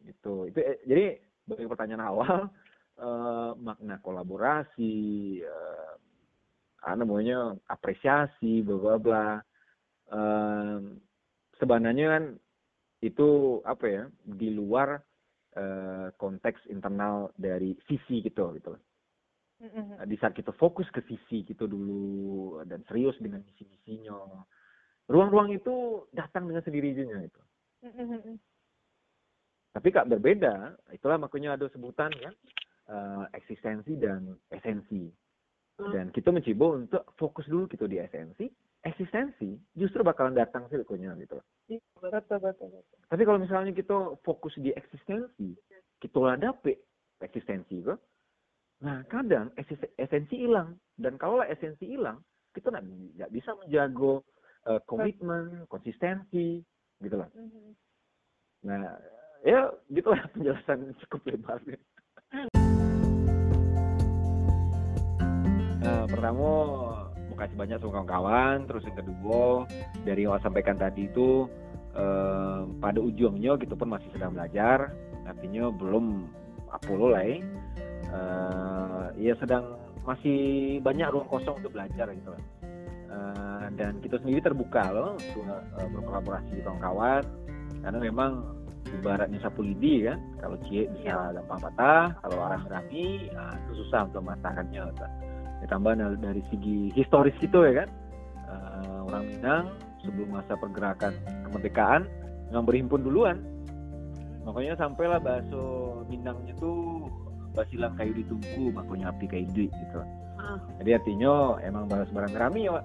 gitu 0.06 0.46
itu 0.46 0.58
eh, 0.62 0.78
jadi 0.86 1.04
bagi 1.44 1.68
pertanyaan 1.68 2.04
awal 2.04 2.48
uh, 3.00 3.52
makna 3.66 4.00
kolaborasi 4.00 4.94
uh, 5.44 5.94
apa 6.84 7.00
namanya 7.00 7.56
apresiasi 7.72 8.60
bla 8.60 8.76
bla 8.76 8.96
bla. 9.00 9.26
Uh, 10.12 11.00
sebenarnya 11.56 12.06
kan 12.12 12.24
itu 13.00 13.60
apa 13.64 13.84
ya 13.88 14.04
di 14.24 14.52
luar 14.52 15.00
uh, 15.56 16.08
konteks 16.20 16.68
internal 16.68 17.32
dari 17.40 17.72
visi 17.88 18.20
gitu 18.20 18.52
gitu. 18.56 18.76
Di 20.04 20.16
saat 20.20 20.36
kita 20.36 20.52
fokus 20.60 20.84
ke 20.92 21.00
visi 21.08 21.40
gitu 21.48 21.64
dulu 21.64 22.60
dan 22.68 22.84
serius 22.84 23.16
dengan 23.16 23.40
misi 23.48 23.64
misinya 23.64 24.44
ruang-ruang 25.08 25.56
itu 25.56 26.04
datang 26.12 26.48
dengan 26.48 26.64
sendirinya 26.64 27.16
itu. 27.24 27.40
Tapi 29.74 29.90
kak 29.90 30.06
berbeda 30.06 30.78
itulah 30.94 31.18
makanya 31.18 31.58
ada 31.58 31.66
sebutan 31.74 32.14
kan 32.14 32.34
uh, 32.88 33.24
eksistensi 33.34 33.98
dan 33.98 34.38
esensi 34.54 35.10
mm. 35.82 35.90
dan 35.90 36.14
kita 36.14 36.30
mencoba 36.30 36.66
untuk 36.78 37.02
fokus 37.18 37.44
dulu 37.50 37.66
gitu 37.66 37.90
di 37.90 37.98
esensi 37.98 38.46
eksistensi 38.84 39.56
justru 39.74 40.04
bakalan 40.04 40.36
datang 40.36 40.68
sih 40.68 40.76
pokoknya 40.84 41.16
gitu. 41.16 41.40
Iya, 41.72 41.80
betul, 41.96 42.38
betul, 42.44 42.68
betul. 42.68 42.96
Tapi 43.08 43.22
kalau 43.24 43.38
misalnya 43.40 43.72
kita 43.72 43.96
fokus 44.20 44.52
di 44.60 44.70
eksistensi, 44.76 45.56
kita 46.04 46.20
hadapi 46.20 46.76
eksistensi 47.24 47.80
kok. 47.80 47.96
Nah, 48.84 49.00
kadang 49.08 49.48
esensi 49.96 50.36
hilang 50.36 50.76
dan 51.00 51.16
kalau 51.16 51.40
esensi 51.40 51.96
hilang, 51.96 52.20
kita 52.52 52.68
nggak 52.68 53.32
bisa 53.32 53.56
menjaga 53.56 54.20
uh, 54.68 54.80
komitmen, 54.84 55.64
konsistensi, 55.72 56.60
gitu 57.00 57.16
lah. 57.16 57.32
Mm-hmm. 57.32 57.68
Nah, 58.68 59.00
ya 59.44 59.68
gitulah 59.92 60.24
penjelasan 60.32 60.96
cukup 61.04 61.20
lebar. 61.28 61.60
Nah, 65.84 66.08
pertama 66.08 66.40
mau 67.28 67.36
kasih 67.36 67.56
banyak 67.60 67.76
sama 67.76 67.92
kawan-kawan. 68.00 68.56
Terus 68.64 68.82
yang 68.88 68.98
kedua 69.04 69.68
dari 70.08 70.24
yang 70.24 70.40
sampaikan 70.40 70.80
tadi 70.80 71.12
itu 71.12 71.44
eh, 71.92 72.60
pada 72.80 72.98
ujungnya 73.04 73.60
gitu 73.60 73.76
pun 73.76 73.92
masih 73.92 74.08
sedang 74.16 74.32
belajar. 74.32 74.88
Artinya 75.28 75.68
belum 75.68 76.24
apolo 76.72 77.12
lah 77.12 77.22
ya 77.22 77.38
eh, 78.08 79.06
ya 79.28 79.32
sedang 79.38 79.76
masih 80.04 80.80
banyak 80.84 81.08
ruang 81.12 81.28
kosong 81.32 81.64
untuk 81.64 81.72
belajar 81.72 82.12
gitu 82.12 82.32
eh, 83.08 83.64
dan 83.76 84.00
kita 84.04 84.20
sendiri 84.20 84.40
terbuka 84.44 84.84
loh 84.92 85.16
untuk 85.16 85.44
uh, 85.48 85.88
berkolaborasi 85.92 86.64
dengan 86.64 86.80
kawan. 86.80 87.24
Karena 87.84 87.98
memang 88.00 88.63
ibaratnya 88.90 89.38
sapu 89.40 89.64
lidi 89.64 90.04
kan 90.04 90.20
kalau 90.40 90.56
cie 90.68 90.86
bisa 90.92 91.12
ya. 91.12 91.32
gampang 91.40 91.60
patah 91.64 92.12
kalau 92.20 92.36
orang 92.44 92.60
berani 92.68 93.32
nah, 93.32 93.52
itu 93.56 93.72
susah 93.84 94.06
untuk 94.08 94.20
mematahkannya 94.24 94.82
ditambah 95.64 95.92
dari 96.20 96.42
segi 96.52 96.92
historis 96.92 97.36
gitu 97.40 97.64
ya 97.64 97.84
kan? 97.84 97.88
Uh, 98.44 98.98
orang 99.08 99.24
Minang 99.32 99.64
sebelum 100.04 100.36
masa 100.36 100.52
pergerakan 100.60 101.16
kemerdekaan 101.48 102.04
yang 102.52 102.68
berhimpun 102.68 103.00
duluan. 103.00 103.40
Makanya 104.44 104.76
sampailah 104.76 105.24
bahasa 105.24 105.62
Minangnya 106.12 106.52
tuh 106.60 107.08
basilang 107.56 107.96
kayu 107.96 108.12
ditunggu 108.12 108.74
makanya 108.76 109.14
api 109.14 109.24
kayu 109.30 109.48
di 109.54 109.66
gitu. 109.70 110.00
Uh. 110.34 110.58
jadi 110.82 111.00
artinya 111.00 111.56
emang 111.64 111.88
balas 111.88 112.10
barang 112.12 112.34
rami 112.36 112.68
ya 112.68 112.76
Pak 112.76 112.84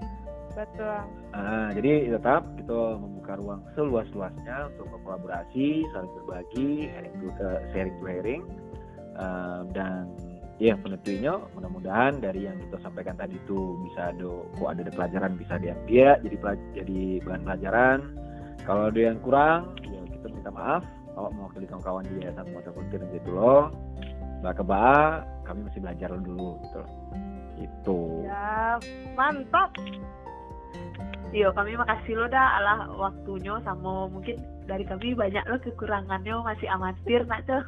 betul. 0.55 0.99
Uh, 1.35 1.69
jadi 1.77 2.13
tetap 2.17 2.41
kita 2.57 2.97
membuka 2.97 3.37
ruang 3.37 3.61
seluas-luasnya 3.73 4.73
untuk 4.75 4.87
berkolaborasi 4.97 5.85
saling 5.93 6.13
berbagi 6.21 6.89
sharing 6.93 7.13
to, 7.19 7.27
uh, 7.41 7.59
sharing 7.73 7.95
to 7.97 8.03
sharing. 8.05 8.41
Uh, 9.19 9.67
dan 9.75 10.07
ya 10.59 10.75
penentunya 10.79 11.35
mudah-mudahan 11.55 12.19
dari 12.23 12.47
yang 12.47 12.55
kita 12.67 12.77
sampaikan 12.83 13.19
tadi 13.19 13.35
itu 13.35 13.75
bisa 13.87 14.15
ada 14.15 14.31
kok 14.55 14.69
ada, 14.71 14.81
ada 14.87 14.93
pelajaran 14.95 15.31
bisa 15.35 15.53
diambil 15.59 16.15
jadi 16.23 16.37
jadi 16.75 16.99
bahan 17.27 17.41
pelajaran. 17.43 17.99
Kalau 18.63 18.83
ada 18.91 18.99
yang 18.99 19.17
kurang 19.23 19.75
ya 19.87 20.01
kita 20.07 20.27
minta 20.31 20.51
maaf. 20.51 20.83
Kalau 21.15 21.35
mewakili 21.35 21.67
kawan-kawan 21.67 22.07
di 22.07 22.23
Yayasan 22.23 22.47
Motor 22.55 22.71
Putih 22.79 23.03
gitu 23.11 23.29
loh. 23.35 23.75
Mbak 24.39 24.63
Keba 24.63 25.19
kami 25.43 25.67
masih 25.67 25.83
belajar 25.83 26.15
dulu 26.15 26.55
gitu. 26.63 26.79
Loh 26.79 26.89
itu 27.59 28.23
ya 28.23 28.79
mantap 29.13 29.75
Iya, 31.29 31.53
kami 31.53 31.77
makasih 31.77 32.17
lo 32.17 32.25
dah 32.25 32.57
Allah 32.57 32.89
waktunya 32.97 33.53
sama 33.61 34.09
mungkin 34.09 34.41
dari 34.65 34.81
kami 34.81 35.13
banyak 35.13 35.45
lo 35.45 35.61
kekurangannya 35.61 36.41
masih 36.41 36.65
amatir 36.73 37.21
nak 37.29 37.45
tuh. 37.45 37.61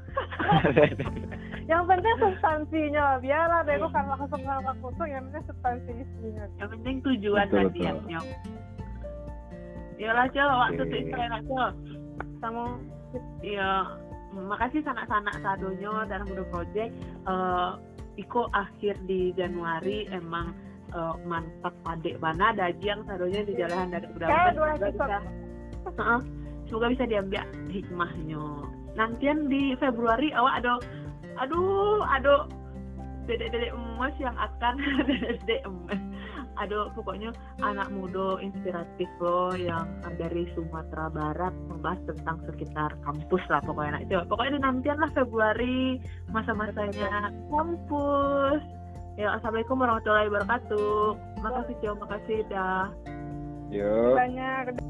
yang 1.72 1.86
penting 1.86 2.16
substansinya 2.18 3.22
biarlah 3.22 3.62
bego 3.62 3.86
kan 3.94 4.10
langsung 4.10 4.42
sama 4.42 4.74
kusuk 4.82 5.06
yang 5.06 5.30
penting 5.30 5.46
substansi 5.46 5.92
isinya. 5.94 6.46
Yang 6.58 6.70
penting 6.74 6.96
tujuan 7.06 7.48
tadi 7.54 7.80
yang 7.86 8.02
nyok. 8.10 8.26
lah 10.02 10.26
coba 10.34 10.54
waktu 10.66 10.84
itu 10.90 11.14
nak 11.14 11.42
coba. 11.46 11.68
Sama 12.42 12.64
iya 13.46 13.86
makasih 14.34 14.82
sanak-sanak 14.82 15.38
sadonyo 15.46 16.10
dalam 16.10 16.26
Mudo 16.26 16.50
Project. 16.50 16.98
Uh, 17.30 17.78
Iko 18.20 18.50
akhir 18.52 19.00
di 19.08 19.32
Januari 19.38 20.10
emang 20.12 20.52
uh, 20.96 21.16
mantap 21.26 21.74
adik 21.88 22.20
mana 22.20 22.54
dajiang 22.56 23.04
sadonya 23.08 23.42
di 23.48 23.54
jalan 23.56 23.92
dari 23.92 24.08
udah 24.16 24.28
semoga 24.52 24.74
bisa 24.80 25.06
uh, 25.98 26.20
semoga 26.68 26.88
bisa 26.94 27.04
diambil 27.08 27.44
hikmahnya. 27.72 28.46
Nantian 28.96 29.48
di 29.48 29.76
Februari 29.80 30.36
awak 30.36 30.64
ada 30.64 30.74
aduh 31.40 32.04
aduh 32.04 32.44
dedek-dedek 33.26 33.72
emas 33.72 34.14
yang 34.20 34.36
akan 34.36 34.76
dedek 35.08 35.62
emas. 35.64 36.02
Ada 36.60 36.94
pokoknya 36.94 37.32
anak 37.64 37.90
muda 37.96 38.38
inspiratif 38.44 39.08
loh 39.24 39.56
yang 39.56 39.88
dari 40.20 40.46
Sumatera 40.54 41.08
Barat 41.10 41.56
membahas 41.72 41.98
tentang 42.06 42.44
sekitar 42.44 42.92
kampus 43.08 43.42
lah 43.48 43.64
pokoknya. 43.64 43.98
Nah, 43.98 44.02
itu. 44.04 44.16
Pokoknya 44.28 44.60
nantian 44.60 45.00
lah 45.00 45.10
Februari 45.16 45.98
masa-masanya 46.30 47.32
kampus 47.50 48.62
Ya, 49.22 49.38
assalamualaikum 49.38 49.78
warahmatullahi 49.78 50.34
wabarakatuh. 50.34 51.14
Makasih, 51.46 51.76
Cio. 51.78 51.94
Makasih, 51.94 52.42
dah. 52.50 52.90
Yuk. 53.70 54.18
Banyak. 54.18 54.82